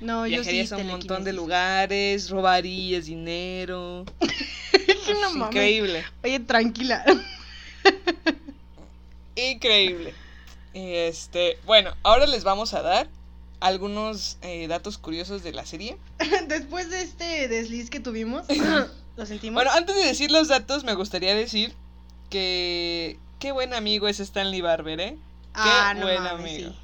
No, 0.00 0.26
yo 0.26 0.44
sí. 0.44 0.50
Viajarías 0.50 0.72
a 0.72 0.76
un 0.76 0.88
montón 0.88 1.24
de 1.24 1.32
lugares, 1.32 2.30
robarías 2.30 3.06
dinero. 3.06 4.04
No. 5.22 5.46
Increíble. 5.46 6.02
Oye, 6.22 6.40
tranquila. 6.40 7.04
Increíble. 9.36 10.14
Este, 10.74 11.58
bueno, 11.66 11.94
ahora 12.02 12.26
les 12.26 12.42
vamos 12.44 12.74
a 12.74 12.82
dar 12.82 13.08
algunos 13.60 14.36
eh, 14.42 14.66
datos 14.66 14.98
curiosos 14.98 15.42
de 15.42 15.52
la 15.52 15.64
serie. 15.64 15.96
Después 16.48 16.90
de 16.90 17.02
este 17.02 17.48
desliz 17.48 17.90
que 17.90 18.00
tuvimos, 18.00 18.44
lo 19.16 19.26
sentimos. 19.26 19.54
Bueno, 19.54 19.70
antes 19.70 19.94
de 19.96 20.04
decir 20.04 20.30
los 20.30 20.48
datos, 20.48 20.84
me 20.84 20.94
gustaría 20.94 21.34
decir 21.34 21.74
que 22.28 23.18
qué 23.38 23.52
buen 23.52 23.72
amigo 23.72 24.08
es 24.08 24.20
Stanley 24.20 24.60
Barber, 24.60 25.00
¿eh? 25.00 25.16
Qué 25.54 25.60
ah, 25.60 25.94
no 25.94 26.02
buen 26.06 26.22
mames, 26.22 26.52
amigo. 26.52 26.70
sí. 26.70 26.76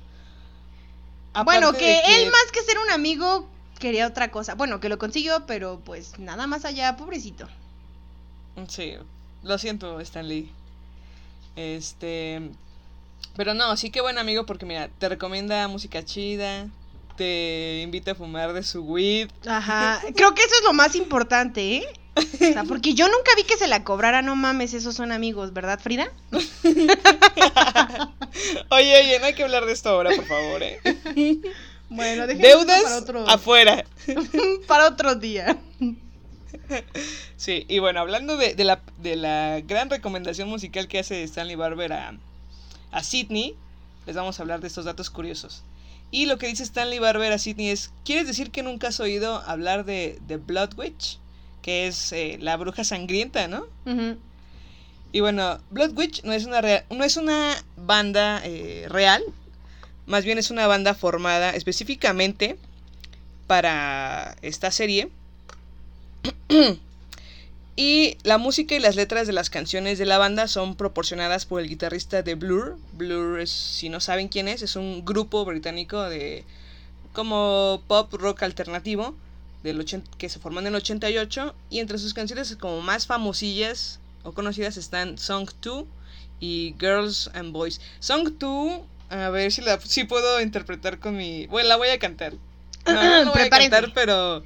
Bueno, 1.45 1.73
de 1.73 1.79
que, 1.79 2.01
él 2.17 2.31
más 2.31 2.53
que 2.53 2.63
ser 2.63 2.79
un 2.79 2.91
amigo 2.91 3.49
quería 3.79 4.07
otra 4.07 4.31
cosa. 4.31 4.55
Bueno, 4.55 4.81
que 4.81 4.89
lo 4.89 4.99
consiguió, 4.99 5.47
pero 5.47 5.81
pues 5.85 6.19
nada 6.19 6.47
más 6.47 6.65
allá, 6.65 6.97
pobrecito. 6.97 7.49
Sí, 8.69 8.95
lo 9.43 9.59
siento, 9.59 10.01
Stanley. 10.01 10.51
Este. 11.57 12.51
Pero 13.37 13.55
no, 13.55 13.77
sí 13.77 13.91
que 13.91 14.01
buen 14.01 14.19
amigo 14.19 14.45
porque 14.47 14.67
mira, 14.67 14.89
te 14.99 15.09
recomienda 15.09 15.67
música 15.69 16.05
chida, 16.05 16.67
te 17.17 17.81
invita 17.83 18.13
a 18.13 18.15
fumar 18.15 18.53
de 18.53 18.63
su 18.63 18.83
weed. 18.83 19.31
Ajá, 19.47 20.01
creo 20.15 20.35
que 20.35 20.43
eso 20.43 20.55
es 20.57 20.65
lo 20.65 20.73
más 20.73 20.95
importante, 20.95 21.77
¿eh? 21.77 21.87
O 22.17 22.23
sea, 22.23 22.65
porque 22.69 22.95
yo 22.95 23.07
nunca 23.09 23.31
vi 23.37 23.45
que 23.45 23.57
se 23.57 23.67
la 23.67 23.85
cobrara, 23.85 24.21
no 24.23 24.37
mames, 24.37 24.75
esos 24.75 24.95
son 24.95 25.13
amigos, 25.13 25.53
¿verdad, 25.53 25.79
Frida? 25.81 26.11
Oye, 28.71 29.01
oye, 29.01 29.19
no 29.19 29.27
hay 29.27 29.35
que 29.35 29.43
hablar 29.43 29.67
de 29.67 29.73
esto 29.73 29.91
ahora, 29.91 30.11
por 30.15 30.25
favor, 30.27 30.63
¿eh? 30.63 30.81
Bueno, 31.89 32.27
Deudas 32.27 32.83
para 32.83 32.97
otro, 32.99 33.29
afuera. 33.29 33.85
para 34.67 34.87
otro 34.87 35.15
día. 35.17 35.57
Sí, 37.37 37.65
y 37.69 37.81
bueno, 37.81 38.01
hablando 38.01 38.37
de, 38.37 38.55
de 38.55 38.65
la, 38.65 38.81
de 38.99 39.17
la 39.17 39.61
gran 39.63 39.91
recomendación 39.91 40.49
musical 40.49 40.87
que 40.89 41.01
hace 41.01 41.23
Stanley 41.25 41.57
Barber 41.57 41.93
a, 41.93 42.15
a 42.93 43.03
Sidney, 43.03 43.55
les 44.07 44.17
vamos 44.17 44.39
a 44.39 44.43
hablar 44.43 44.61
de 44.61 44.69
estos 44.69 44.85
datos 44.85 45.11
curiosos. 45.11 45.63
Y 46.11 46.27
lo 46.27 46.39
que 46.39 46.49
dice 46.49 46.65
Stanley 46.65 46.99
Barber 46.99 47.33
a 47.33 47.39
Sidney 47.39 47.69
es, 47.69 47.93
¿quieres 48.05 48.27
decir 48.27 48.51
que 48.51 48.63
nunca 48.63 48.89
has 48.89 48.99
oído 49.01 49.37
hablar 49.47 49.85
de, 49.85 50.19
de 50.27 50.39
Blood 50.39 50.77
Witch? 50.77 51.19
Que 51.63 51.87
es 51.87 52.13
eh, 52.13 52.39
la 52.41 52.57
bruja 52.57 52.83
sangrienta, 52.85 53.47
¿no? 53.47 53.67
Y 55.13 55.21
bueno, 55.21 55.61
Blood 55.71 55.97
Witch 55.97 56.23
no 56.25 56.33
es 56.33 56.47
una, 56.47 56.61
no 56.91 57.05
es 57.05 57.17
una 57.17 57.55
banda 57.77 58.41
eh, 58.45 58.87
real, 58.89 59.23
más 60.07 60.25
bien 60.25 60.39
es 60.39 60.51
una 60.51 60.67
banda 60.67 60.95
formada 60.95 61.51
específicamente 61.51 62.57
para 63.47 64.37
esta 64.43 64.71
serie. 64.71 65.11
y 67.77 68.19
la 68.25 68.39
música 68.39 68.75
y 68.75 68.79
las 68.79 68.97
letras 68.97 69.27
de 69.27 69.33
las 69.33 69.51
canciones 69.51 69.99
de 69.99 70.07
la 70.07 70.19
banda 70.19 70.49
son 70.49 70.77
proporcionadas 70.77 71.47
por 71.47 71.61
el 71.61 71.69
guitarrista 71.69 72.23
de 72.23 72.35
Blur. 72.35 72.79
Blur, 72.93 73.41
es, 73.41 73.51
si 73.51 73.89
no 73.89 74.01
saben 74.01 74.29
quién 74.29 74.49
es, 74.49 74.63
es 74.63 74.77
un 74.77 75.05
grupo 75.05 75.45
británico 75.45 76.03
de 76.03 76.45
como 77.13 77.83
pop 77.87 78.13
rock 78.15 78.43
alternativo 78.45 79.15
del 79.63 79.81
80 79.81 80.11
que 80.17 80.29
se 80.29 80.39
formó 80.39 80.61
en 80.61 80.69
el 80.69 80.75
88 80.75 81.55
y 81.71 81.81
entre 81.81 81.99
sus 81.99 82.15
canciones 82.15 82.55
como 82.57 82.81
más 82.81 83.07
famosillas 83.07 83.99
o 84.23 84.33
conocidas 84.33 84.77
están 84.77 85.19
Song 85.19 85.51
2 85.63 85.85
y 86.41 86.75
Girls 86.79 87.31
and 87.35 87.53
Boys. 87.53 87.81
Song 88.01 88.31
2, 88.39 88.81
a 89.11 89.29
ver 89.31 89.53
si 89.53 89.63
la 89.63 89.81
si 89.81 90.05
puedo 90.05 90.41
interpretar 90.41 90.99
con 90.99 91.17
mi, 91.17 91.47
bueno, 91.47 91.69
la 91.69 91.77
voy 91.77 91.89
a 91.89 91.99
cantar. 91.99 92.35
No, 92.87 92.95
no, 92.95 93.25
la 93.25 93.31
voy 93.31 93.43
a 93.43 93.51
cantar, 93.51 93.93
pero 93.95 94.43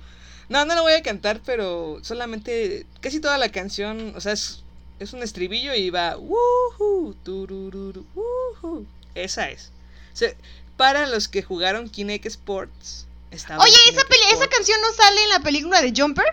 no, 0.48 0.64
no 0.64 0.74
la 0.74 0.80
voy 0.80 0.92
a 0.92 1.02
cantar, 1.02 1.40
pero 1.44 1.98
solamente 2.02 2.86
casi 3.00 3.20
toda 3.20 3.38
la 3.38 3.50
canción, 3.50 4.12
o 4.16 4.20
sea, 4.20 4.32
es, 4.32 4.62
es 4.98 5.12
un 5.12 5.22
estribillo 5.22 5.74
y 5.74 5.90
va 5.90 6.16
woohoo, 6.16 7.14
turururu, 7.24 8.06
woohoo. 8.14 8.86
Esa 9.14 9.50
es. 9.50 9.70
O 10.12 10.16
sea, 10.16 10.32
para 10.76 11.06
los 11.06 11.28
que 11.28 11.42
jugaron 11.42 11.88
Kinect 11.88 12.26
Sports, 12.26 13.06
estaba 13.30 13.62
Oye, 13.62 13.76
¿esa, 13.88 14.02
esa 14.32 14.48
canción 14.48 14.80
no 14.80 14.92
sale 14.92 15.22
en 15.22 15.28
la 15.30 15.40
película 15.40 15.80
de 15.80 15.92
Jumper? 15.96 16.26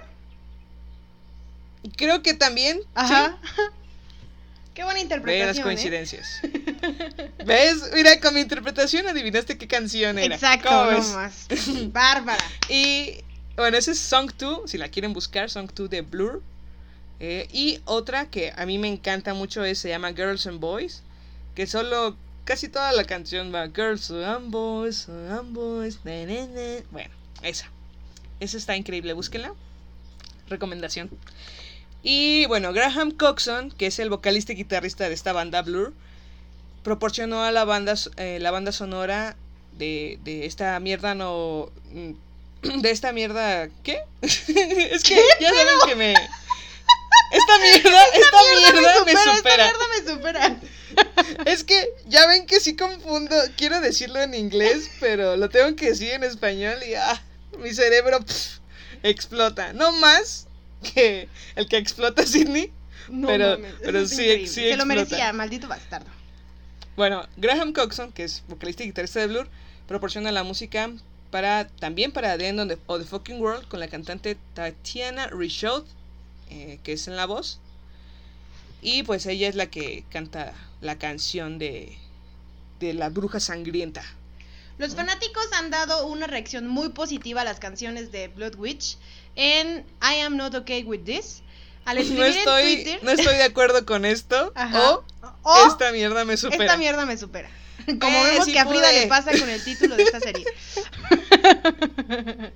Creo 1.95 2.21
que 2.21 2.33
también. 2.33 2.81
Ajá. 2.95 3.37
Qué 4.73 4.85
buena 4.85 4.99
Sí, 4.99 5.05
ve 5.07 5.15
interpretación. 5.15 5.47
las 5.47 5.57
¿eh? 5.57 5.61
coincidencias. 5.63 6.41
¿Ves? 7.45 7.91
Mira, 7.93 8.19
con 8.19 8.33
mi 8.33 8.41
interpretación 8.41 9.07
adivinaste 9.07 9.57
qué 9.57 9.67
canción 9.67 10.17
era. 10.17 10.33
Exacto, 10.33 10.71
más. 11.13 11.47
Bárbara. 11.91 12.43
Y 12.69 13.17
bueno, 13.57 13.77
ese 13.77 13.91
es 13.91 13.99
Song 13.99 14.31
2, 14.37 14.69
si 14.69 14.77
la 14.77 14.89
quieren 14.89 15.13
buscar, 15.13 15.49
Song 15.49 15.69
2 15.73 15.89
de 15.89 16.01
Blur. 16.01 16.41
Eh, 17.19 17.47
y 17.51 17.81
otra 17.85 18.29
que 18.29 18.51
a 18.55 18.65
mí 18.65 18.79
me 18.79 18.87
encanta 18.87 19.33
mucho 19.33 19.63
es, 19.63 19.77
se 19.77 19.89
llama 19.89 20.13
Girls 20.13 20.47
and 20.47 20.59
Boys, 20.59 21.03
que 21.53 21.67
solo 21.67 22.15
casi 22.45 22.67
toda 22.67 22.91
la 22.93 23.03
canción 23.03 23.53
va 23.53 23.67
Girls 23.67 24.09
and 24.09 24.49
Boys, 24.49 25.07
and 25.07 25.53
Boys, 25.53 25.99
na, 26.03 26.25
na, 26.25 26.47
na". 26.47 26.83
bueno, 26.91 27.13
esa. 27.43 27.69
Esa 28.39 28.57
está 28.57 28.75
increíble, 28.75 29.13
búsquenla. 29.13 29.53
Recomendación. 30.47 31.11
Y 32.01 32.47
bueno, 32.47 32.73
Graham 32.73 33.11
Coxon, 33.11 33.69
que 33.69 33.85
es 33.85 33.99
el 33.99 34.09
vocalista 34.09 34.53
y 34.53 34.55
guitarrista 34.55 35.07
de 35.07 35.13
esta 35.13 35.33
banda 35.33 35.61
Blur, 35.61 35.93
proporcionó 36.83 37.43
a 37.43 37.51
la 37.51 37.65
banda 37.65 37.93
eh, 38.17 38.39
la 38.41 38.49
banda 38.49 38.71
sonora 38.71 39.35
de, 39.77 40.19
de 40.23 40.47
esta 40.47 40.79
mierda 40.79 41.13
no 41.13 41.69
mm, 41.93 42.13
de 42.61 42.91
esta 42.91 43.11
mierda 43.11 43.69
¿qué? 43.83 44.01
es 44.21 45.03
que 45.03 45.21
ya 45.39 45.49
saben 45.49 45.75
que 45.87 45.95
me 45.95 46.13
esta 46.13 47.59
mierda 47.59 48.03
esta, 48.13 48.37
mierda, 48.71 49.05
me 49.05 49.11
supera, 49.37 49.67
Esta 49.67 49.87
mierda 49.87 49.87
me 50.05 50.11
supera. 50.13 50.59
es 51.45 51.63
que 51.63 51.89
ya 52.07 52.27
ven 52.27 52.45
que 52.45 52.59
sí 52.59 52.75
confundo 52.75 53.35
quiero 53.57 53.79
decirlo 53.81 54.21
en 54.21 54.33
inglés 54.33 54.89
pero 54.99 55.37
lo 55.37 55.49
tengo 55.49 55.75
que 55.75 55.89
decir 55.89 56.11
en 56.11 56.23
español 56.23 56.77
y 56.87 56.93
ah, 56.95 57.21
mi 57.59 57.73
cerebro 57.73 58.19
explota 59.03 59.73
no 59.73 59.91
más 59.93 60.47
que 60.93 61.29
el 61.55 61.67
que 61.67 61.77
explota 61.77 62.25
Sidney 62.25 62.71
No 63.09 63.27
Pero- 63.27 63.51
mames, 63.51 63.73
pero 63.83 64.05
sí- 64.07 64.15
increíble. 64.23 64.47
sí 64.47 64.69
Se 64.69 64.77
lo 64.77 64.85
merecía, 64.85 65.31
maldito 65.33 65.67
bastardo. 65.67 66.07
Bueno, 66.95 67.27
Graham 67.37 67.71
Coxon, 67.73 68.11
que 68.11 68.23
es 68.25 68.43
vocalista 68.47 68.83
y 68.83 68.87
guitarrista 68.87 69.19
de 69.21 69.27
Blur, 69.27 69.47
proporciona 69.87 70.31
la 70.31 70.43
música 70.43 70.89
para 71.31 71.67
también 71.67 72.11
para 72.11 72.37
The 72.37 72.47
End 72.49 72.59
of 72.59 72.67
the, 72.67 72.77
of 72.87 73.01
the 73.01 73.07
Fucking 73.07 73.39
World 73.41 73.67
con 73.67 73.79
la 73.79 73.87
cantante 73.87 74.37
Tatiana 74.53 75.27
Richaud, 75.27 75.85
eh, 76.49 76.79
que 76.83 76.93
es 76.93 77.07
en 77.07 77.15
la 77.15 77.25
voz. 77.25 77.59
Y 78.81 79.03
pues 79.03 79.25
ella 79.25 79.47
es 79.47 79.55
la 79.55 79.67
que 79.67 80.03
canta 80.11 80.53
la 80.81 80.97
canción 80.97 81.57
de, 81.59 81.97
de 82.79 82.93
la 82.93 83.09
bruja 83.09 83.39
sangrienta. 83.39 84.03
Los 84.77 84.95
fanáticos 84.95 85.47
han 85.53 85.69
dado 85.69 86.07
una 86.07 86.27
reacción 86.27 86.67
muy 86.67 86.89
positiva 86.89 87.41
a 87.41 87.43
las 87.43 87.59
canciones 87.59 88.11
de 88.11 88.27
Blood 88.29 88.55
Witch 88.55 88.97
en 89.35 89.85
I 90.01 90.21
Am 90.21 90.37
Not 90.37 90.55
Okay 90.55 90.83
With 90.83 91.03
This. 91.05 91.43
Al 91.85 91.95
No 91.97 92.01
escribir 92.01 92.25
estoy, 92.25 92.63
en 92.63 92.83
Twitter. 92.83 93.03
no 93.03 93.11
estoy 93.11 93.35
de 93.37 93.43
acuerdo 93.43 93.85
con 93.85 94.05
esto. 94.05 94.51
Ajá. 94.55 94.93
O 94.93 95.03
o 95.43 95.67
esta 95.67 95.91
mierda 95.91 96.25
me 96.25 96.37
supera. 96.37 96.63
esta 96.65 96.77
mierda 96.77 97.05
me 97.05 97.17
supera. 97.17 97.49
Como 97.99 98.17
Eh, 98.17 98.23
vemos 98.31 98.45
sí 98.45 98.53
que 98.53 98.59
a 98.59 98.65
Frida 98.65 98.91
le 98.91 99.07
pasa 99.07 99.31
con 99.37 99.49
el 99.49 99.63
título 99.63 99.95
de 99.95 100.03
esta 100.03 100.19
serie. 100.19 100.45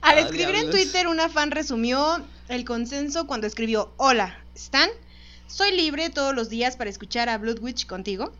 Al 0.00 0.18
Ah, 0.18 0.20
escribir 0.20 0.54
en. 0.54 0.70
Twitter, 0.70 1.08
una 1.08 1.28
fan 1.28 1.50
resumió 1.50 2.24
el 2.48 2.64
consenso 2.64 3.26
cuando 3.26 3.46
escribió: 3.46 3.92
Hola, 3.96 4.38
Stan, 4.54 4.88
soy 5.46 5.72
libre 5.72 6.10
todos 6.10 6.34
los 6.34 6.48
días 6.48 6.76
para 6.76 6.90
escuchar 6.90 7.28
a 7.28 7.38
Blood 7.38 7.58
Witch 7.60 7.86
contigo. 7.86 8.32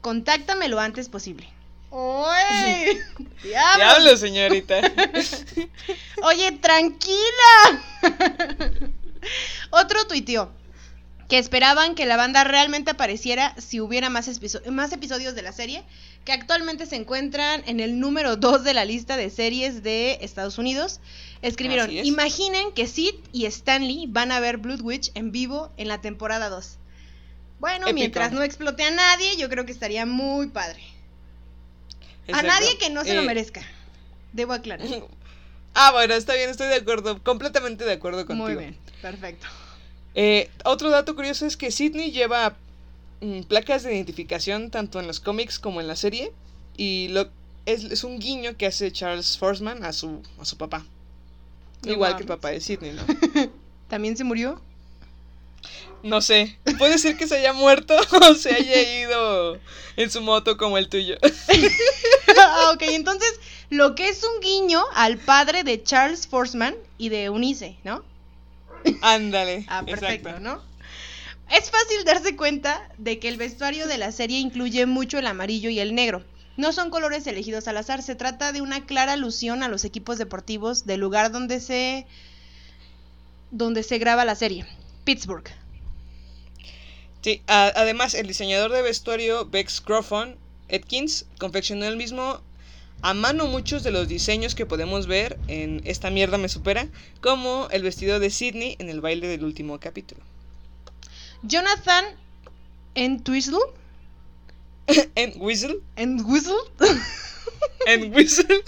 Contáctame 0.00 0.68
lo 0.68 0.78
antes 0.80 1.08
posible. 1.08 1.48
¡Oye! 1.90 3.02
¡Diablos! 3.42 3.76
Diablo, 3.76 4.16
señorita. 4.16 4.80
Oye, 6.22 6.52
tranquila. 6.52 7.82
Otro 9.70 10.06
tuiteó 10.06 10.52
que 11.28 11.38
esperaban 11.38 11.94
que 11.94 12.06
la 12.06 12.16
banda 12.16 12.44
realmente 12.44 12.92
apareciera 12.92 13.54
si 13.58 13.80
hubiera 13.80 14.10
más, 14.10 14.28
episo- 14.28 14.64
más 14.70 14.92
episodios 14.92 15.34
de 15.34 15.42
la 15.42 15.52
serie, 15.52 15.82
que 16.24 16.32
actualmente 16.32 16.86
se 16.86 16.96
encuentran 16.96 17.62
en 17.66 17.80
el 17.80 17.98
número 17.98 18.36
2 18.36 18.62
de 18.64 18.74
la 18.74 18.84
lista 18.84 19.16
de 19.16 19.30
series 19.30 19.82
de 19.82 20.18
Estados 20.20 20.58
Unidos. 20.58 21.00
Escribieron, 21.42 21.90
es. 21.90 22.06
imaginen 22.06 22.72
que 22.72 22.86
Sid 22.86 23.14
y 23.32 23.46
Stanley 23.46 24.06
van 24.08 24.30
a 24.32 24.40
ver 24.40 24.58
Blood 24.58 24.80
Witch 24.82 25.10
en 25.14 25.32
vivo 25.32 25.72
en 25.76 25.88
la 25.88 26.00
temporada 26.00 26.48
2. 26.48 26.78
Bueno, 27.58 27.86
Épico. 27.86 27.94
mientras 27.94 28.32
no 28.32 28.42
explote 28.42 28.84
a 28.84 28.90
nadie, 28.90 29.36
yo 29.36 29.48
creo 29.48 29.64
que 29.66 29.72
estaría 29.72 30.04
muy 30.06 30.48
padre. 30.48 30.80
A 32.32 32.42
nadie 32.42 32.76
que 32.78 32.90
no 32.90 33.04
se 33.04 33.14
lo 33.14 33.22
Eh, 33.22 33.26
merezca. 33.26 33.62
Debo 34.32 34.52
aclarar. 34.52 34.86
Ah, 35.78 35.92
bueno, 35.92 36.14
está 36.14 36.32
bien, 36.32 36.48
estoy 36.48 36.68
de 36.68 36.76
acuerdo, 36.76 37.22
completamente 37.22 37.84
de 37.84 37.92
acuerdo 37.92 38.24
contigo. 38.24 38.46
Muy 38.48 38.56
bien, 38.56 38.78
perfecto. 39.02 39.46
Eh, 40.16 40.50
otro 40.64 40.90
dato 40.90 41.14
curioso 41.14 41.46
es 41.46 41.56
que 41.56 41.70
Sidney 41.70 42.10
lleva 42.10 42.56
mm, 43.20 43.42
placas 43.42 43.82
de 43.84 43.94
identificación 43.94 44.70
tanto 44.70 44.98
en 44.98 45.06
los 45.06 45.20
cómics 45.20 45.58
como 45.58 45.80
en 45.80 45.86
la 45.86 45.94
serie. 45.94 46.32
Y 46.76 47.08
lo, 47.08 47.28
es, 47.66 47.84
es 47.84 48.02
un 48.02 48.18
guiño 48.18 48.56
que 48.56 48.66
hace 48.66 48.90
Charles 48.90 49.38
Forsman 49.38 49.84
a 49.84 49.92
su, 49.92 50.22
a 50.40 50.44
su 50.44 50.56
papá. 50.56 50.84
No 51.84 51.92
Igual 51.92 52.16
que 52.16 52.22
el 52.22 52.28
papá 52.28 52.50
de 52.50 52.60
Sidney, 52.60 52.92
¿no? 52.92 53.02
¿También 53.88 54.16
se 54.16 54.24
murió? 54.24 54.60
No 56.02 56.20
sé, 56.20 56.56
puede 56.78 56.98
ser 56.98 57.16
que 57.16 57.26
se 57.26 57.36
haya 57.36 57.52
muerto 57.52 57.96
o 58.22 58.34
se 58.34 58.54
haya 58.54 59.00
ido 59.02 59.58
en 59.96 60.10
su 60.10 60.20
moto 60.20 60.56
como 60.56 60.78
el 60.78 60.88
tuyo. 60.88 61.16
ah, 62.38 62.70
ok, 62.74 62.82
entonces 62.82 63.40
lo 63.70 63.94
que 63.94 64.08
es 64.08 64.22
un 64.22 64.40
guiño 64.40 64.82
al 64.94 65.18
padre 65.18 65.64
de 65.64 65.82
Charles 65.82 66.26
Forsman 66.26 66.74
y 66.96 67.08
de 67.08 67.24
Eunice, 67.24 67.76
¿no? 67.82 68.04
Ándale. 69.02 69.64
Ah, 69.68 69.84
perfecto, 69.84 70.28
exacto. 70.28 70.40
¿no? 70.40 70.62
Es 71.50 71.70
fácil 71.70 72.04
darse 72.04 72.34
cuenta 72.36 72.88
de 72.98 73.18
que 73.18 73.28
el 73.28 73.36
vestuario 73.36 73.86
de 73.86 73.98
la 73.98 74.10
serie 74.12 74.38
incluye 74.38 74.84
mucho 74.86 75.18
el 75.18 75.26
amarillo 75.26 75.70
y 75.70 75.78
el 75.80 75.94
negro. 75.94 76.24
No 76.56 76.72
son 76.72 76.90
colores 76.90 77.26
elegidos 77.26 77.68
al 77.68 77.76
azar, 77.76 78.02
se 78.02 78.14
trata 78.14 78.50
de 78.52 78.62
una 78.62 78.86
clara 78.86 79.12
alusión 79.12 79.62
a 79.62 79.68
los 79.68 79.84
equipos 79.84 80.18
deportivos 80.18 80.86
del 80.86 81.00
lugar 81.00 81.30
donde 81.30 81.60
se 81.60 82.06
donde 83.50 83.82
se 83.82 83.98
graba 83.98 84.24
la 84.24 84.34
serie, 84.34 84.66
Pittsburgh. 85.04 85.48
Sí, 87.22 87.42
a- 87.46 87.72
además 87.76 88.14
el 88.14 88.26
diseñador 88.26 88.72
de 88.72 88.82
vestuario 88.82 89.46
Bex 89.46 89.80
Crawford 89.80 90.36
Atkins 90.72 91.26
confeccionó 91.38 91.86
el 91.86 91.96
mismo 91.96 92.40
a 93.02 93.14
mano 93.14 93.46
muchos 93.46 93.82
de 93.82 93.90
los 93.90 94.08
diseños 94.08 94.54
que 94.54 94.66
podemos 94.66 95.06
ver 95.06 95.38
en 95.48 95.82
Esta 95.84 96.10
mierda 96.10 96.38
me 96.38 96.48
supera, 96.48 96.88
como 97.20 97.68
el 97.70 97.82
vestido 97.82 98.18
de 98.18 98.30
Sidney 98.30 98.76
en 98.78 98.88
el 98.88 99.00
baile 99.00 99.28
del 99.28 99.44
último 99.44 99.78
capítulo. 99.78 100.20
Jonathan 101.42 102.04
Entwistle, 102.94 103.58
En 105.14 105.34
Whistle, 105.36 105.80
en 105.96 106.24
Whistle, 106.24 106.56
la, 107.86 107.96
Whistle, 108.08 108.62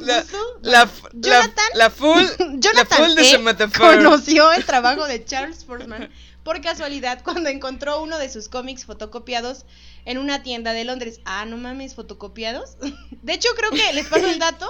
la, 0.00 0.24
bueno, 0.24 0.58
la, 0.62 0.90
Jonathan. 1.12 1.64
la 1.74 1.90
full, 1.90 2.22
la 2.22 2.58
Jonathan 2.58 2.98
full 2.98 3.14
de 3.14 3.22
E. 3.22 3.30
Samantha 3.30 3.68
conoció 3.68 4.52
el 4.52 4.64
trabajo 4.64 5.06
de 5.06 5.24
Charles 5.24 5.64
Forsman 5.64 6.10
por 6.44 6.60
casualidad 6.60 7.22
cuando 7.24 7.48
encontró 7.50 8.02
uno 8.02 8.18
de 8.18 8.28
sus 8.28 8.48
cómics 8.48 8.84
fotocopiados 8.84 9.64
en 10.04 10.18
una 10.18 10.42
tienda 10.42 10.72
de 10.72 10.84
Londres. 10.84 11.20
Ah, 11.24 11.44
no 11.46 11.56
mames, 11.56 11.94
fotocopiados. 11.94 12.76
De 13.22 13.32
hecho, 13.34 13.48
creo 13.56 13.70
que 13.70 13.92
les 13.92 14.06
paso 14.08 14.28
el 14.28 14.38
dato. 14.38 14.68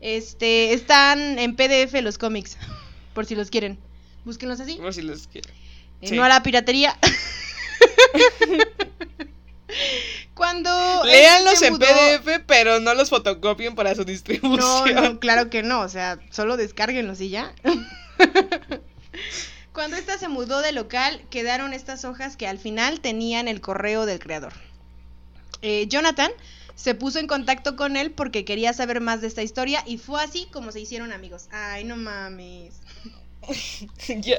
Este, 0.00 0.72
están 0.74 1.38
en 1.38 1.56
PDF 1.56 1.94
los 2.02 2.18
cómics, 2.18 2.56
por 3.14 3.24
si 3.26 3.34
los 3.34 3.50
quieren. 3.50 3.78
Búsquenlos 4.24 4.60
así. 4.60 4.76
Por 4.76 4.92
si 4.94 5.02
los 5.02 5.26
quieren. 5.28 5.50
eh, 6.00 6.08
Sí. 6.08 6.14
No 6.16 6.24
a 6.24 6.28
la 6.28 6.42
piratería. 6.42 6.96
Cuando 10.34 10.70
él 11.04 11.10
Léanlos 11.10 11.58
se 11.58 11.68
en 11.68 11.74
mudó- 11.74 11.86
PDF, 11.86 12.40
pero 12.46 12.80
no 12.80 12.94
los 12.94 13.08
fotocopien 13.10 13.74
para 13.74 13.94
su 13.94 14.00
No, 14.02 14.06
distribución. 14.06 14.94
no, 14.94 15.20
claro 15.20 15.48
que 15.50 15.62
no, 15.62 15.80
o 15.80 15.88
sea, 15.88 16.18
solo 16.30 16.56
descárguenlos 16.56 17.20
y 17.20 17.30
ya. 17.30 17.52
Cuando 19.74 19.96
esta 19.96 20.16
se 20.18 20.28
mudó 20.28 20.62
de 20.62 20.70
local, 20.70 21.20
quedaron 21.30 21.74
estas 21.74 22.04
hojas 22.04 22.36
que 22.36 22.46
al 22.46 22.58
final 22.58 23.00
tenían 23.00 23.48
el 23.48 23.60
correo 23.60 24.06
del 24.06 24.20
creador. 24.20 24.52
Eh, 25.62 25.88
Jonathan 25.88 26.30
se 26.76 26.94
puso 26.94 27.18
en 27.18 27.26
contacto 27.26 27.74
con 27.74 27.96
él 27.96 28.12
porque 28.12 28.44
quería 28.44 28.72
saber 28.72 29.00
más 29.00 29.20
de 29.20 29.26
esta 29.26 29.42
historia 29.42 29.82
y 29.84 29.98
fue 29.98 30.22
así 30.22 30.46
como 30.52 30.70
se 30.70 30.78
hicieron 30.78 31.10
amigos. 31.10 31.48
Ay, 31.50 31.82
no 31.82 31.96
mames. 31.96 32.74
ya, 34.08 34.38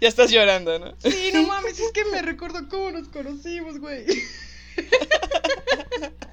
ya 0.00 0.08
estás 0.08 0.32
llorando, 0.32 0.76
¿no? 0.80 0.96
Sí, 0.98 1.30
no 1.32 1.44
mames, 1.44 1.78
es 1.78 1.92
que 1.92 2.04
me 2.06 2.20
recuerdo 2.20 2.68
cómo 2.68 2.90
nos 2.90 3.06
conocimos, 3.06 3.78
güey. 3.78 4.04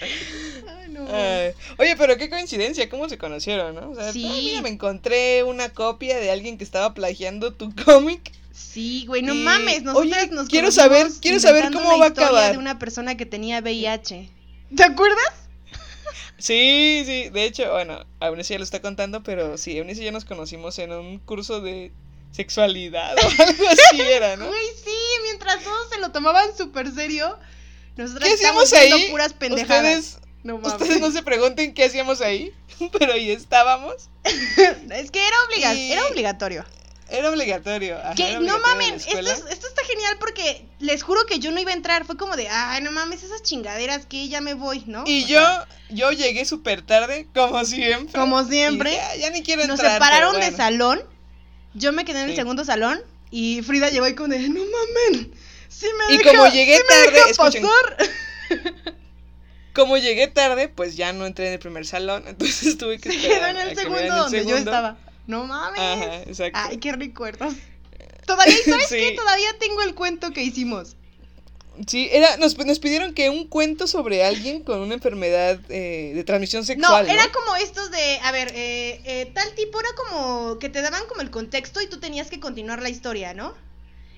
Ay, 0.00 0.88
no. 0.90 1.06
Ay, 1.10 1.52
oye, 1.78 1.96
pero 1.96 2.16
qué 2.16 2.28
coincidencia, 2.30 2.88
¿cómo 2.88 3.08
se 3.08 3.18
conocieron, 3.18 3.74
no? 3.74 3.90
O 3.90 3.94
sea, 3.94 4.12
Sí. 4.12 4.24
mira, 4.26 4.62
me 4.62 4.68
encontré 4.68 5.42
una 5.44 5.68
copia 5.70 6.18
de 6.18 6.30
alguien 6.30 6.58
que 6.58 6.64
estaba 6.64 6.94
plagiando 6.94 7.52
tu 7.54 7.74
cómic. 7.84 8.32
Sí, 8.52 9.04
güey, 9.06 9.22
no 9.22 9.34
Y, 9.34 9.38
mames, 9.38 9.82
nosotros 9.82 10.12
oye, 10.16 10.26
nos 10.28 10.48
quiero 10.48 10.70
saber- 10.72 11.08
quiero 11.20 11.38
saber 11.40 11.72
cómo 11.72 11.98
va 11.98 12.06
a 12.06 12.08
acabar. 12.08 12.52
de 12.52 12.58
una 12.58 12.78
persona 12.78 13.16
que 13.16 13.24
tenía 13.26 13.60
VIH. 13.60 14.28
¿Te 14.76 14.82
acuerdas? 14.84 15.32
Sí, 16.38 17.02
sí, 17.04 17.30
de 17.30 17.44
hecho, 17.44 17.70
bueno, 17.72 18.04
Eunice 18.20 18.54
ya 18.54 18.58
lo 18.58 18.64
está 18.64 18.80
contando, 18.80 19.22
pero 19.24 19.58
sí, 19.58 19.76
Eunice 19.76 20.02
y 20.02 20.04
yo 20.04 20.12
nos 20.12 20.24
conocimos 20.24 20.78
en 20.78 20.92
un 20.92 21.18
curso 21.18 21.60
de 21.60 21.90
sexualidad 22.30 23.16
o 23.16 23.20
algo 23.42 23.64
así 23.68 24.00
era, 24.00 24.36
¿no? 24.36 24.46
Güey, 24.46 24.66
sí, 24.84 24.94
mientras 25.24 25.62
todos 25.64 25.88
se 25.90 25.98
lo 26.00 26.10
tomaban 26.12 26.56
súper 26.56 26.92
serio, 26.92 27.36
nosotros 27.98 28.26
¿Qué 28.28 28.34
hacíamos 28.34 28.72
ahí? 28.72 29.08
puras 29.10 29.32
pendejadas. 29.34 29.98
Ustedes, 29.98 30.18
no 30.44 30.58
mames. 30.58 30.72
ustedes 30.80 31.00
no 31.00 31.10
se 31.10 31.22
pregunten 31.22 31.74
qué 31.74 31.84
hacíamos 31.84 32.20
ahí, 32.20 32.52
pero 32.98 33.12
ahí 33.12 33.30
estábamos. 33.30 34.08
Es 34.90 35.10
que 35.10 35.26
era, 35.26 35.36
obliga- 35.48 35.74
Y- 35.74 35.92
era 35.92 36.06
obligatorio. 36.06 36.64
Era 37.10 37.30
obligatorio. 37.30 37.96
ajá, 37.98 38.14
Que 38.14 38.24
era 38.32 38.40
no 38.40 38.54
obligatorio 38.56 38.66
mamen, 38.74 38.94
esto, 38.96 39.18
es- 39.18 39.44
esto 39.50 39.66
está 39.66 39.82
genial 39.84 40.16
porque 40.20 40.66
les 40.78 41.02
juro 41.02 41.24
que 41.26 41.38
yo 41.38 41.50
no 41.50 41.58
iba 41.60 41.70
a 41.70 41.74
entrar. 41.74 42.04
Fue 42.04 42.18
como 42.18 42.36
de, 42.36 42.48
ay, 42.50 42.82
no 42.82 42.92
mames, 42.92 43.22
esas 43.22 43.42
chingaderas 43.42 44.04
que 44.04 44.28
ya 44.28 44.40
me 44.42 44.52
voy, 44.54 44.84
¿no? 44.86 45.04
Y 45.06 45.24
O 45.24 45.26
yo, 45.26 45.38
sea, 45.38 45.68
yo 45.88 46.12
llegué 46.12 46.44
súper 46.44 46.82
tarde, 46.82 47.26
como 47.34 47.64
siempre. 47.64 48.12
como 48.18 48.44
siempre, 48.44 49.00
"Ah, 49.00 49.16
ya 49.16 49.30
ni 49.30 49.42
quiero 49.42 49.62
nos 49.66 49.78
entrar. 49.80 49.94
separaron 49.94 50.32
pero 50.32 50.44
de 50.44 50.50
bueno". 50.50 50.56
salón. 50.64 51.02
Yo 51.74 51.92
me 51.92 52.04
quedé 52.04 52.18
en 52.20 52.24
el 52.26 52.30
Sí. 52.32 52.36
segundo 52.36 52.64
salón 52.66 53.00
y 53.30 53.62
Frida 53.62 53.88
llegó 53.88 54.04
ahí 54.04 54.14
como 54.14 54.28
de, 54.28 54.40
no 54.48 54.60
mamen, 54.60 55.32
sí 55.68 55.86
me 56.08 56.14
Y 56.14 56.18
deja- 56.18 56.30
como 56.30 56.46
llegué 56.48 56.76
sí 56.78 56.82
tarde, 56.88 57.30
escuchen. 57.30 57.62
pasar. 57.62 58.08
Como 59.74 59.96
llegué 59.96 60.26
tarde, 60.26 60.68
pues 60.68 60.96
ya 60.96 61.12
no 61.12 61.24
entré 61.24 61.46
en 61.46 61.52
el 61.52 61.58
primer 61.60 61.86
salón, 61.86 62.24
entonces 62.26 62.76
tuve 62.78 62.98
que 62.98 63.10
Se 63.10 63.16
esperar 63.16 63.52
quedó 63.54 63.60
en 63.62 63.68
el 63.68 63.76
segundo 63.76 64.00
el 64.00 64.08
donde 64.08 64.38
yo 64.38 64.44
segundo. 64.44 64.70
estaba. 64.70 64.98
No 65.26 65.44
mames. 65.44 65.78
Ajá, 65.80 66.22
exacto. 66.22 66.58
Ay, 66.60 66.78
qué 66.78 66.92
recuerdos. 66.92 67.54
Todavía, 68.26 68.56
¿sabes 68.64 68.86
qué? 68.90 69.10
Sí. 69.10 69.16
Todavía 69.16 69.50
tengo 69.60 69.82
el 69.82 69.94
cuento 69.94 70.32
que 70.32 70.42
hicimos. 70.42 70.96
Sí, 71.86 72.08
era, 72.10 72.38
nos, 72.38 72.58
nos 72.58 72.80
pidieron 72.80 73.14
que 73.14 73.30
un 73.30 73.46
cuento 73.46 73.86
sobre 73.86 74.24
alguien 74.24 74.64
con 74.64 74.80
una 74.80 74.94
enfermedad 74.94 75.60
eh, 75.68 76.10
de 76.12 76.24
transmisión 76.24 76.62
No, 76.62 76.66
sexual. 76.66 77.06
¿no? 77.06 77.12
era 77.12 77.30
como 77.30 77.54
estos 77.54 77.92
de, 77.92 78.18
a 78.24 78.32
ver, 78.32 78.50
eh, 78.56 79.00
eh, 79.04 79.30
tal 79.32 79.54
tipo 79.54 79.78
era 79.78 79.90
como 79.94 80.58
que 80.58 80.68
te 80.70 80.82
daban 80.82 81.04
como 81.06 81.20
el 81.20 81.30
contexto 81.30 81.80
y 81.80 81.86
tú 81.86 82.00
tenías 82.00 82.30
que 82.30 82.40
continuar 82.40 82.82
la 82.82 82.88
historia, 82.88 83.32
¿no? 83.32 83.54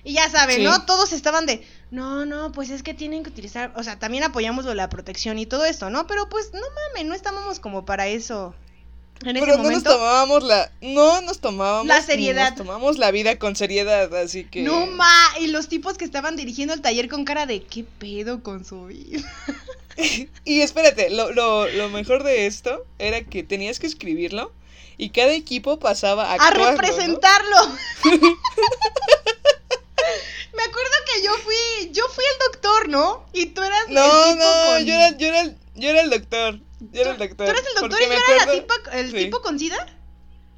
Y 0.03 0.13
ya 0.13 0.29
saben, 0.29 0.57
Sí. 0.57 0.63
¿no? 0.63 0.85
Todos 0.85 1.13
estaban 1.13 1.45
de, 1.45 1.65
no, 1.91 2.25
no, 2.25 2.51
pues 2.51 2.69
es 2.69 2.83
que 2.83 2.93
tienen 2.93 3.23
que 3.23 3.29
utilizar, 3.29 3.71
o 3.75 3.83
sea, 3.83 3.99
también 3.99 4.23
apoyamos 4.23 4.65
lo 4.65 4.71
de 4.71 4.75
la 4.75 4.89
protección 4.89 5.37
y 5.37 5.45
todo 5.45 5.65
esto, 5.65 5.89
¿no? 5.89 6.07
Pero 6.07 6.29
pues, 6.29 6.51
no 6.53 6.59
mames, 6.59 7.05
no 7.05 7.13
estábamos 7.13 7.59
como 7.59 7.85
para 7.85 8.07
eso 8.07 8.55
en 9.23 9.37
ese 9.37 9.45
Pero 9.45 9.57
no 9.57 9.69
nos 9.69 9.83
tomábamos 9.83 10.43
la. 10.43 10.71
No 10.81 11.21
nos 11.21 11.39
tomábamos. 11.39 11.87
La 11.87 12.01
seriedad. 12.01 12.49
Nos 12.49 12.57
tomamos 12.57 12.97
la 12.97 13.11
vida 13.11 13.37
con 13.37 13.55
seriedad, 13.55 14.13
así 14.15 14.45
que. 14.45 14.63
No 14.63 14.87
ma, 14.87 15.13
y 15.39 15.47
los 15.47 15.67
tipos 15.67 15.97
que 15.97 16.05
estaban 16.05 16.35
dirigiendo 16.35 16.73
el 16.73 16.81
taller 16.81 17.07
con 17.07 17.23
cara 17.23 17.45
de 17.45 17.61
qué 17.63 17.83
pedo 17.83 18.41
con 18.43 18.65
su 18.65 18.85
vida. 18.87 19.21
Y 20.45 20.61
espérate, 20.61 21.09
lo, 21.09 21.31
lo, 21.33 21.67
lo 21.67 21.89
mejor 21.89 22.23
de 22.23 22.47
esto 22.47 22.85
era 22.97 23.21
que 23.23 23.43
tenías 23.43 23.77
que 23.77 23.85
escribirlo 23.85 24.51
y 24.97 25.09
cada 25.09 25.33
equipo 25.33 25.79
pasaba 25.79 26.31
a, 26.31 26.35
A 26.35 26.47
actuarlo, 26.47 26.67
¿no? 27.09 27.77
Me 30.55 30.63
acuerdo 30.63 30.91
que 31.13 31.23
yo 31.23 31.33
fui, 31.37 31.91
yo 31.91 32.07
fui 32.09 32.23
el 32.33 32.51
doctor, 32.51 32.89
¿no? 32.89 33.25
Y 33.33 33.47
tú 33.47 33.61
eras 33.63 33.87
el 33.87 33.93
No, 33.95 34.03
tipo 34.03 34.35
no, 34.43 34.65
con- 34.67 34.85
yo, 34.85 34.93
era, 34.93 35.17
yo, 35.17 35.27
era 35.27 35.41
el, 35.41 35.57
yo 35.75 35.89
era 35.89 36.01
el 36.01 36.09
doctor. 36.09 36.59
Yo 36.91 37.01
era 37.01 37.11
el 37.11 37.17
¿Tú- 37.17 37.23
doctor. 37.27 37.45
¿Tú 37.47 37.51
eres 37.51 37.65
el 37.67 37.81
doctor 37.81 37.99
y 37.99 38.03
yo 38.03 38.09
me 38.09 38.15
era 38.15 38.27
la 38.27 38.43
acuerdo- 38.43 38.61
tipa, 38.61 38.97
el 38.97 39.11
sí. 39.11 39.17
tipo 39.17 39.41
con 39.41 39.59
sida? 39.59 39.97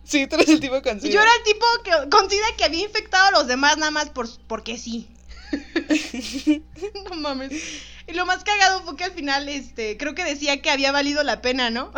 Sí, 0.06 0.28
tú 0.28 0.36
eres 0.36 0.50
el 0.50 0.60
tipo 0.60 0.82
con 0.82 1.00
sida. 1.02 1.12
yo 1.12 1.22
era 1.22 1.32
el 1.36 1.44
tipo 1.44 1.66
que, 1.84 2.10
con 2.10 2.30
sida 2.30 2.46
que 2.58 2.64
había 2.66 2.84
infectado 2.84 3.28
a 3.28 3.32
los 3.32 3.48
demás 3.48 3.78
nada 3.78 3.92
más 3.92 4.10
por, 4.10 4.28
porque 4.48 4.78
sí. 4.78 5.10
no 7.10 7.16
mames. 7.16 7.52
Y 8.08 8.14
lo 8.14 8.26
más 8.26 8.44
cagado 8.44 8.82
fue 8.84 8.96
que 8.98 9.06
al 9.06 9.12
final, 9.14 9.48
este, 9.48 9.98
creo 9.98 10.14
que 10.16 10.24
decía 10.26 10.62
que 10.62 10.70
había 10.70 10.92
valido 10.92 11.24
la 11.24 11.42
pena, 11.42 11.70
¿no? 11.70 11.92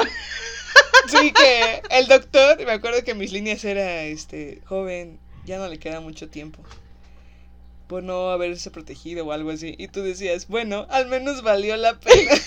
Sí, 1.07 1.31
que 1.31 1.81
el 1.89 2.07
doctor, 2.07 2.63
me 2.65 2.71
acuerdo 2.71 3.03
que 3.03 3.13
mis 3.15 3.31
líneas 3.31 3.63
era, 3.63 4.03
este, 4.03 4.61
joven, 4.65 5.19
ya 5.45 5.57
no 5.57 5.67
le 5.67 5.79
queda 5.79 5.99
mucho 6.01 6.29
tiempo. 6.29 6.61
Por 7.87 8.03
no 8.03 8.29
haberse 8.31 8.71
protegido 8.71 9.25
o 9.25 9.31
algo 9.31 9.51
así. 9.51 9.75
Y 9.77 9.87
tú 9.89 10.01
decías, 10.01 10.47
bueno, 10.47 10.87
al 10.89 11.07
menos 11.07 11.41
valió 11.43 11.77
la 11.77 11.99
pena. 11.99 12.31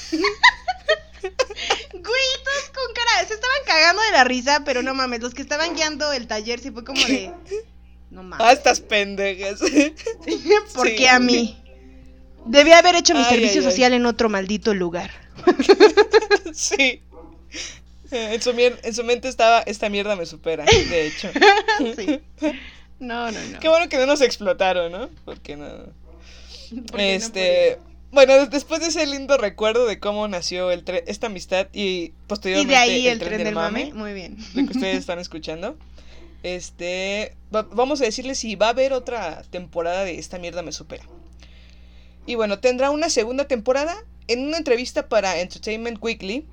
Güey, 1.93 2.25
todos 2.45 2.71
con 2.75 2.95
cara, 2.95 3.27
se 3.27 3.35
estaban 3.35 3.59
cagando 3.67 4.03
de 4.03 4.13
la 4.13 4.25
risa, 4.25 4.63
pero 4.65 4.83
no 4.83 4.95
mames, 4.95 5.21
los 5.21 5.35
que 5.35 5.43
estaban 5.43 5.75
guiando 5.75 6.13
el 6.13 6.27
taller 6.29 6.61
sí 6.61 6.71
fue 6.71 6.85
como 6.85 7.03
de... 7.05 7.33
No 8.11 8.21
ah, 8.21 8.25
mames. 8.25 8.53
estas 8.53 8.81
pendejas. 8.81 9.61
¿Por 10.75 10.89
sí. 10.89 10.97
qué 10.97 11.09
a 11.09 11.19
mí? 11.19 11.61
Debí 12.47 12.71
haber 12.73 12.95
hecho 12.97 13.15
mi 13.15 13.21
Ay, 13.21 13.27
servicio 13.31 13.61
ay, 13.61 13.67
ay. 13.67 13.73
social 13.73 13.93
en 13.95 14.07
otro 14.07 14.29
maldito 14.29 14.73
lugar. 14.75 15.11
sí. 16.55 17.03
Eh, 18.11 18.35
En 18.35 18.41
su, 18.41 18.51
en 18.51 18.95
su 18.95 19.05
mente 19.05 19.29
estaba, 19.29 19.61
esta 19.61 19.89
mierda 19.91 20.17
me 20.17 20.25
supera, 20.25 20.65
de 20.65 21.07
hecho. 21.07 21.31
sí. 21.97 22.21
No, 23.01 23.31
no, 23.31 23.39
no. 23.53 23.61
Qué 23.61 23.69
bueno 23.69 23.89
que 23.89 23.97
no 23.97 24.07
nos 24.07 24.21
explotaron, 24.21 24.91
¿no? 24.93 25.09
Porque 25.25 25.57
no. 25.57 25.69
Porque 26.91 27.15
Este, 27.15 27.79
bueno, 28.11 28.47
después 28.47 28.81
de 28.81 28.89
ese 28.89 29.07
lindo 29.07 29.37
recuerdo 29.37 29.87
de 29.87 29.99
cómo 29.99 30.27
nació 30.29 30.71
el 30.71 30.85
esta 31.07 31.27
amistad 31.29 31.69
y 31.73 31.81
y 31.83 32.13
posteriormente 32.27 32.73
de 32.73 32.79
ahí 32.79 33.09
el, 33.09 33.19
tren 33.19 33.45
del 33.45 33.55
mame. 33.55 33.93
Muy 33.95 34.13
bien. 34.13 34.37
lo 34.55 34.65
que 34.67 34.73
ustedes 34.73 34.97
están 34.99 35.19
escuchando. 35.19 35.77
Este, 36.45 37.35
va- 37.55 37.63
vamos 37.73 38.01
a 38.01 38.05
decirles 38.05 38.39
si 38.39 38.55
va 38.55 38.67
a 38.67 38.71
haber 38.71 38.93
otra 38.93 39.43
temporada 39.51 40.05
de 40.05 40.21
esta 40.21 40.39
mierda 40.39 40.63
me 40.63 40.71
supera. 40.71 41.03
Y 42.27 42.37
bueno, 42.37 42.61
tendrá 42.61 42.91
una 42.91 43.11
segunda 43.11 43.49
temporada. 43.49 43.97
En 44.29 44.47
una 44.47 44.57
entrevista 44.59 45.09
para 45.09 45.41
Entertainment 45.41 45.99
Weekly, 46.01 46.47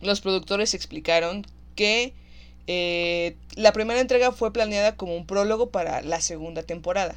los 0.00 0.20
productores 0.20 0.74
explicaron 0.74 1.46
que 1.76 2.12
eh, 2.66 3.36
la 3.56 3.72
primera 3.72 4.00
entrega 4.00 4.32
fue 4.32 4.52
planeada 4.52 4.96
como 4.96 5.16
un 5.16 5.26
prólogo 5.26 5.70
para 5.70 6.00
la 6.02 6.20
segunda 6.20 6.62
temporada. 6.62 7.14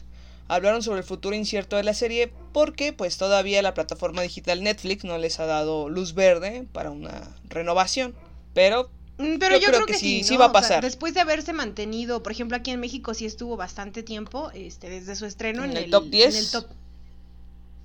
Hablaron 0.49 0.81
sobre 0.81 0.99
el 0.99 1.05
futuro 1.05 1.35
incierto 1.35 1.75
de 1.75 1.83
la 1.83 1.93
serie 1.93 2.31
porque 2.53 2.93
pues 2.93 3.17
todavía 3.17 3.61
la 3.61 3.73
plataforma 3.73 4.21
digital 4.21 4.63
Netflix 4.63 5.03
no 5.03 5.17
les 5.17 5.39
ha 5.39 5.45
dado 5.45 5.89
luz 5.89 6.13
verde 6.13 6.65
para 6.71 6.91
una 6.91 7.35
renovación. 7.49 8.13
Pero 8.53 8.89
Mm, 9.17 9.37
Pero 9.39 9.55
Yo 9.55 9.61
yo, 9.61 9.67
creo 9.69 9.71
creo, 9.79 9.85
que 9.87 9.93
que, 9.93 9.99
sí, 9.99 10.23
sí, 10.23 10.37
va 10.37 10.45
a 10.45 10.47
O 10.49 10.51
sea, 10.51 10.61
pasar. 10.61 10.83
después 10.83 11.13
de 11.15 11.21
haberse 11.21 11.51
mantenido, 11.51 12.21
por 12.21 12.31
ejemplo, 12.31 12.55
aquí 12.55 12.71
en 12.71 12.79
México 12.79 13.13
sí 13.15 13.25
estuvo 13.25 13.57
bastante 13.57 14.03
tiempo, 14.03 14.51
este, 14.53 14.89
desde 14.89 15.15
su 15.15 15.25
estreno 15.25 15.63
¿En 15.63 15.71
en, 15.71 15.77
el 15.77 15.89
top 15.89 16.05
10? 16.05 16.35
En 16.35 16.39
el 16.39 16.51
top. 16.51 16.65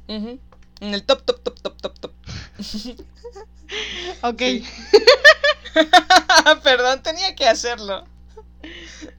En 0.09 0.95
el 0.95 1.05
top, 1.05 1.23
top, 1.23 1.41
top, 1.43 1.61
top, 1.61 1.81
top, 1.81 1.99
top. 1.99 2.13
Ok. 4.23 4.43
Perdón, 6.63 7.03
tenía 7.03 7.35
que 7.35 7.47
hacerlo. 7.47 8.05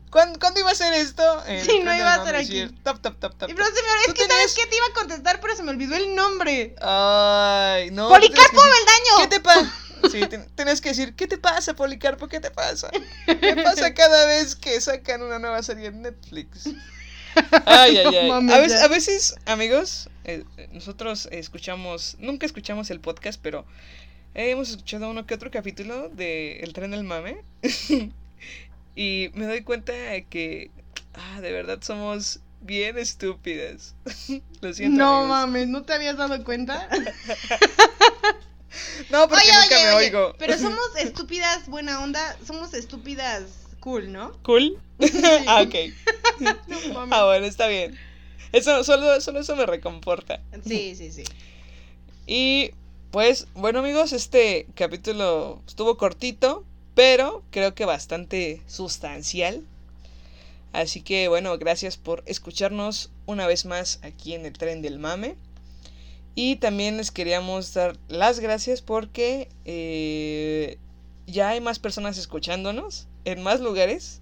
¿Cuándo, 0.09 0.37
cuándo 0.39 0.59
iba 0.59 0.69
a 0.69 0.75
ser 0.75 0.93
esto? 0.93 1.43
El 1.45 1.65
Sí, 1.65 1.79
no 1.83 1.93
iba 1.95 2.13
a 2.13 2.23
ser 2.23 2.35
aquí. 2.35 2.67
Top, 2.83 3.01
top, 3.01 3.17
top, 3.19 3.35
top. 3.35 3.49
Y 3.49 3.53
pero 3.53 3.65
se 3.65 3.73
me, 3.73 3.79
es 4.07 4.13
que 4.13 4.25
sabes 4.27 4.27
tenías- 4.27 4.53
que 4.55 4.65
te 4.67 4.75
iba 4.77 4.85
a 4.85 4.93
contestar, 4.93 5.39
pero 5.41 5.55
se 5.55 5.63
me 5.63 5.71
olvidó 5.71 5.95
el 5.95 6.15
nombre. 6.15 6.75
Ay, 6.81 7.89
no. 7.91 8.09
¡Policarpo 8.09 8.61
que 8.61 8.69
Beldaño! 8.69 9.17
¿Qué 9.21 9.27
te 9.27 9.39
pasa? 9.39 9.73
Sí, 10.11 10.19
ten- 10.27 10.47
tenés 10.55 10.81
que 10.81 10.89
decir, 10.89 11.15
¿qué 11.15 11.27
te 11.27 11.37
pasa, 11.39 11.73
Policarpo? 11.73 12.27
¿Qué 12.27 12.39
te 12.39 12.51
pasa? 12.51 12.91
Me 13.41 13.55
pasa 13.63 13.93
cada 13.95 14.27
vez 14.27 14.55
que 14.55 14.79
sacan 14.81 15.23
una 15.23 15.39
nueva 15.39 15.63
serie 15.63 15.87
en 15.87 16.01
Netflix. 16.03 16.69
Ay, 17.65 17.97
ay, 17.97 18.15
ay. 18.15 18.29
A 18.29 18.59
veces, 18.59 18.81
a 18.83 18.87
veces 18.89 19.35
amigos, 19.47 20.09
eh, 20.25 20.43
eh, 20.57 20.69
nosotros 20.71 21.27
escuchamos, 21.31 22.15
nunca 22.19 22.45
escuchamos 22.45 22.91
el 22.91 22.99
podcast, 22.99 23.39
pero 23.41 23.65
hemos 24.33 24.69
escuchado 24.69 25.09
uno 25.09 25.25
que 25.25 25.33
otro 25.33 25.51
capítulo 25.51 26.09
de 26.09 26.59
El 26.59 26.73
tren 26.73 26.91
del 26.91 27.03
mame. 27.03 27.43
y 28.95 29.29
me 29.33 29.45
doy 29.45 29.61
cuenta 29.63 29.93
de 29.93 30.25
que, 30.25 30.71
ah, 31.13 31.41
de 31.41 31.51
verdad 31.51 31.79
somos 31.81 32.39
bien 32.61 32.97
estúpidas. 32.97 33.95
Lo 34.61 34.73
siento. 34.73 34.97
No 34.97 35.17
amigos. 35.17 35.29
mames, 35.29 35.67
¿no 35.67 35.83
te 35.83 35.93
habías 35.93 36.17
dado 36.17 36.43
cuenta? 36.43 36.87
No, 39.11 39.27
porque 39.27 39.43
oye, 39.43 39.53
nunca 39.53 39.75
oye, 39.75 39.85
me 39.85 39.93
oye, 39.93 40.05
oigo. 40.07 40.35
pero 40.39 40.57
somos 40.57 40.79
estúpidas 40.97 41.67
buena 41.67 42.03
onda, 42.03 42.35
somos 42.43 42.73
estúpidas 42.73 43.43
cool, 43.79 44.11
¿no? 44.11 44.31
¿Cool? 44.41 44.79
ah, 45.47 45.61
ok. 45.61 45.75
No 46.39 46.79
mames. 46.93 47.09
Ah, 47.11 47.25
bueno, 47.25 47.45
está 47.45 47.67
bien. 47.67 47.95
Eso, 48.51 48.83
solo, 48.83 49.21
solo 49.21 49.41
eso 49.41 49.55
me 49.55 49.67
reconforta. 49.67 50.41
Sí, 50.65 50.95
sí, 50.95 51.11
sí. 51.11 51.23
Y 52.25 52.71
pues, 53.13 53.45
bueno 53.53 53.77
amigos, 53.77 54.11
este 54.11 54.65
capítulo 54.73 55.61
estuvo 55.67 55.97
cortito, 55.97 56.65
pero 56.95 57.43
creo 57.51 57.75
que 57.75 57.85
bastante 57.85 58.63
sustancial. 58.65 59.61
Así 60.71 61.01
que 61.01 61.27
bueno, 61.27 61.55
gracias 61.59 61.95
por 61.95 62.23
escucharnos 62.25 63.11
una 63.27 63.45
vez 63.45 63.65
más 63.65 63.99
aquí 64.01 64.33
en 64.33 64.47
el 64.47 64.53
tren 64.53 64.81
del 64.81 64.97
mame. 64.97 65.35
Y 66.33 66.55
también 66.55 66.97
les 66.97 67.11
queríamos 67.11 67.71
dar 67.75 67.99
las 68.07 68.39
gracias 68.39 68.81
porque 68.81 69.47
eh, 69.63 70.79
ya 71.27 71.49
hay 71.49 71.61
más 71.61 71.77
personas 71.77 72.17
escuchándonos 72.17 73.05
en 73.25 73.43
más 73.43 73.61
lugares. 73.61 74.21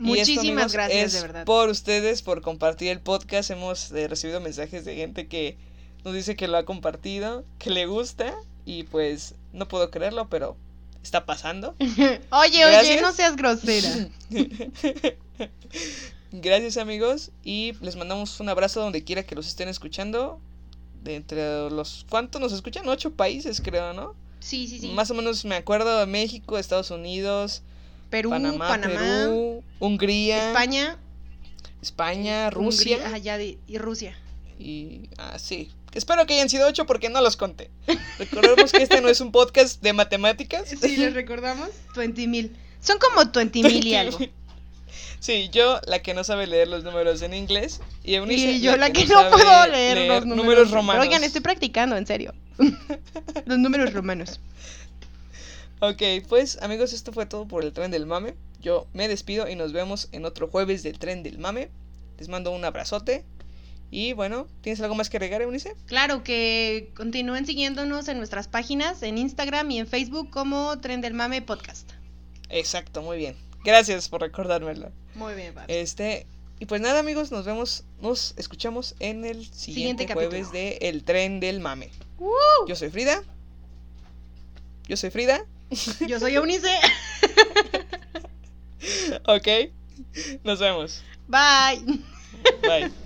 Y 0.00 0.18
esto, 0.18 0.32
Muchísimas 0.32 0.46
amigos, 0.46 0.72
gracias, 0.72 1.04
es 1.04 1.12
de 1.12 1.20
verdad. 1.20 1.44
Por 1.44 1.68
ustedes, 1.68 2.22
por 2.22 2.40
compartir 2.40 2.88
el 2.88 3.00
podcast. 3.00 3.50
Hemos 3.50 3.92
eh, 3.92 4.08
recibido 4.08 4.40
mensajes 4.40 4.86
de 4.86 4.96
gente 4.96 5.26
que 5.26 5.58
nos 6.06 6.14
dice 6.14 6.36
que 6.36 6.46
lo 6.46 6.56
ha 6.56 6.64
compartido, 6.64 7.44
que 7.58 7.70
le 7.70 7.86
gusta. 7.86 8.32
Y 8.64 8.84
pues 8.84 9.34
no 9.52 9.66
puedo 9.68 9.90
creerlo, 9.90 10.28
pero 10.28 10.56
está 11.02 11.26
pasando. 11.26 11.74
Oye, 11.80 12.20
oye, 12.30 12.60
Gracias. 12.70 13.02
no 13.02 13.12
seas 13.12 13.36
grosera. 13.36 14.08
Gracias 16.32 16.76
amigos 16.76 17.30
y 17.44 17.72
les 17.80 17.96
mandamos 17.96 18.40
un 18.40 18.48
abrazo 18.48 18.80
donde 18.80 19.04
quiera 19.04 19.22
que 19.24 19.34
los 19.34 19.46
estén 19.46 19.68
escuchando. 19.68 20.40
De 21.02 21.14
entre 21.16 21.70
los... 21.70 22.04
¿Cuántos 22.08 22.40
nos 22.40 22.52
escuchan? 22.52 22.88
Ocho 22.88 23.12
países 23.12 23.60
creo, 23.60 23.92
¿no? 23.92 24.14
Sí, 24.40 24.66
sí, 24.68 24.78
sí. 24.80 24.88
Más 24.88 25.10
o 25.10 25.14
menos 25.14 25.44
me 25.44 25.54
acuerdo 25.54 25.98
de 26.00 26.06
México, 26.06 26.58
Estados 26.58 26.90
Unidos, 26.90 27.62
Perú, 28.10 28.30
Panamá, 28.30 28.68
Panamá, 28.68 28.94
Perú, 29.00 29.62
Hungría, 29.78 30.48
España, 30.48 30.98
España, 31.82 32.50
Rusia. 32.50 32.96
Hungría, 32.96 33.06
ajá, 33.06 33.38
de- 33.38 33.58
y 33.68 33.78
Rusia. 33.78 34.16
Y. 34.58 35.08
Ah, 35.18 35.38
sí. 35.38 35.70
Espero 35.92 36.26
que 36.26 36.34
hayan 36.34 36.50
sido 36.50 36.68
ocho 36.68 36.84
porque 36.84 37.08
no 37.08 37.22
los 37.22 37.36
conté. 37.36 37.70
Recordemos 38.18 38.70
que 38.70 38.82
este 38.82 39.00
no 39.00 39.08
es 39.08 39.20
un 39.20 39.32
podcast 39.32 39.82
de 39.82 39.92
matemáticas. 39.92 40.68
Sí, 40.68 40.96
les 40.96 41.14
recordamos, 41.14 41.70
20 41.94 42.26
mil. 42.26 42.56
Son 42.80 42.98
como 42.98 43.30
20 43.30 43.62
mil 43.62 43.86
y 43.86 43.94
algo. 43.94 44.18
Sí, 45.18 45.48
yo 45.50 45.80
la 45.86 46.00
que 46.02 46.14
no 46.14 46.24
sabe 46.24 46.46
leer 46.46 46.68
los 46.68 46.84
números 46.84 47.22
en 47.22 47.34
inglés. 47.34 47.80
Y, 48.04 48.14
Eunice, 48.14 48.52
Y 48.52 48.60
yo 48.60 48.76
la 48.76 48.90
que 48.90 49.06
no 49.06 49.30
puedo 49.30 49.66
leer, 49.68 50.08
los 50.08 50.26
números, 50.26 50.70
romanos. 50.70 51.04
Oigan, 51.04 51.24
estoy 51.24 51.40
practicando, 51.40 51.96
en 51.96 52.06
serio. 52.06 52.34
los 53.46 53.58
números 53.58 53.92
romanos. 53.92 54.40
Ok, 55.80 56.02
pues 56.28 56.62
amigos, 56.62 56.92
esto 56.92 57.12
fue 57.12 57.26
todo 57.26 57.48
por 57.48 57.64
el 57.64 57.72
tren 57.72 57.90
del 57.90 58.06
mame. 58.06 58.34
Yo 58.60 58.86
me 58.92 59.08
despido 59.08 59.48
y 59.48 59.56
nos 59.56 59.72
vemos 59.72 60.08
en 60.12 60.24
otro 60.24 60.48
jueves 60.48 60.82
del 60.82 60.98
tren 60.98 61.22
del 61.22 61.38
mame. 61.38 61.70
Les 62.18 62.28
mando 62.28 62.50
un 62.50 62.64
abrazote. 62.64 63.24
Y 63.90 64.12
bueno, 64.12 64.46
¿tienes 64.62 64.80
algo 64.80 64.94
más 64.94 65.08
que 65.08 65.16
agregar, 65.16 65.42
Eunice? 65.42 65.74
Claro 65.86 66.22
que 66.22 66.90
continúen 66.94 67.46
siguiéndonos 67.46 68.08
en 68.08 68.18
nuestras 68.18 68.48
páginas, 68.48 69.02
en 69.02 69.18
Instagram 69.18 69.70
y 69.70 69.78
en 69.78 69.86
Facebook 69.86 70.30
como 70.30 70.78
Tren 70.80 71.00
del 71.00 71.14
Mame 71.14 71.42
Podcast. 71.42 71.90
Exacto, 72.48 73.02
muy 73.02 73.16
bien. 73.16 73.36
Gracias 73.64 74.08
por 74.08 74.20
recordármelo. 74.20 74.90
Muy 75.14 75.34
bien. 75.34 75.54
Este, 75.68 76.26
y 76.58 76.66
pues 76.66 76.80
nada, 76.80 77.00
amigos, 77.00 77.30
nos 77.30 77.44
vemos, 77.44 77.84
nos 78.00 78.34
escuchamos 78.36 78.94
en 78.98 79.24
el 79.24 79.44
siguiente, 79.46 80.04
Siguiente 80.04 80.12
jueves 80.12 80.52
de 80.52 80.78
El 80.82 81.04
Tren 81.04 81.40
del 81.40 81.60
Mame. 81.60 81.90
Yo 82.66 82.76
soy 82.76 82.90
Frida. 82.90 83.22
Yo 84.88 84.96
soy 84.96 85.10
Frida. 85.10 85.44
Yo 86.06 86.20
soy 86.20 86.34
Eunice. 86.34 86.70
Ok. 89.26 89.48
Nos 90.44 90.60
vemos. 90.60 91.02
Bye. 91.28 92.00
Bye. 92.62 93.05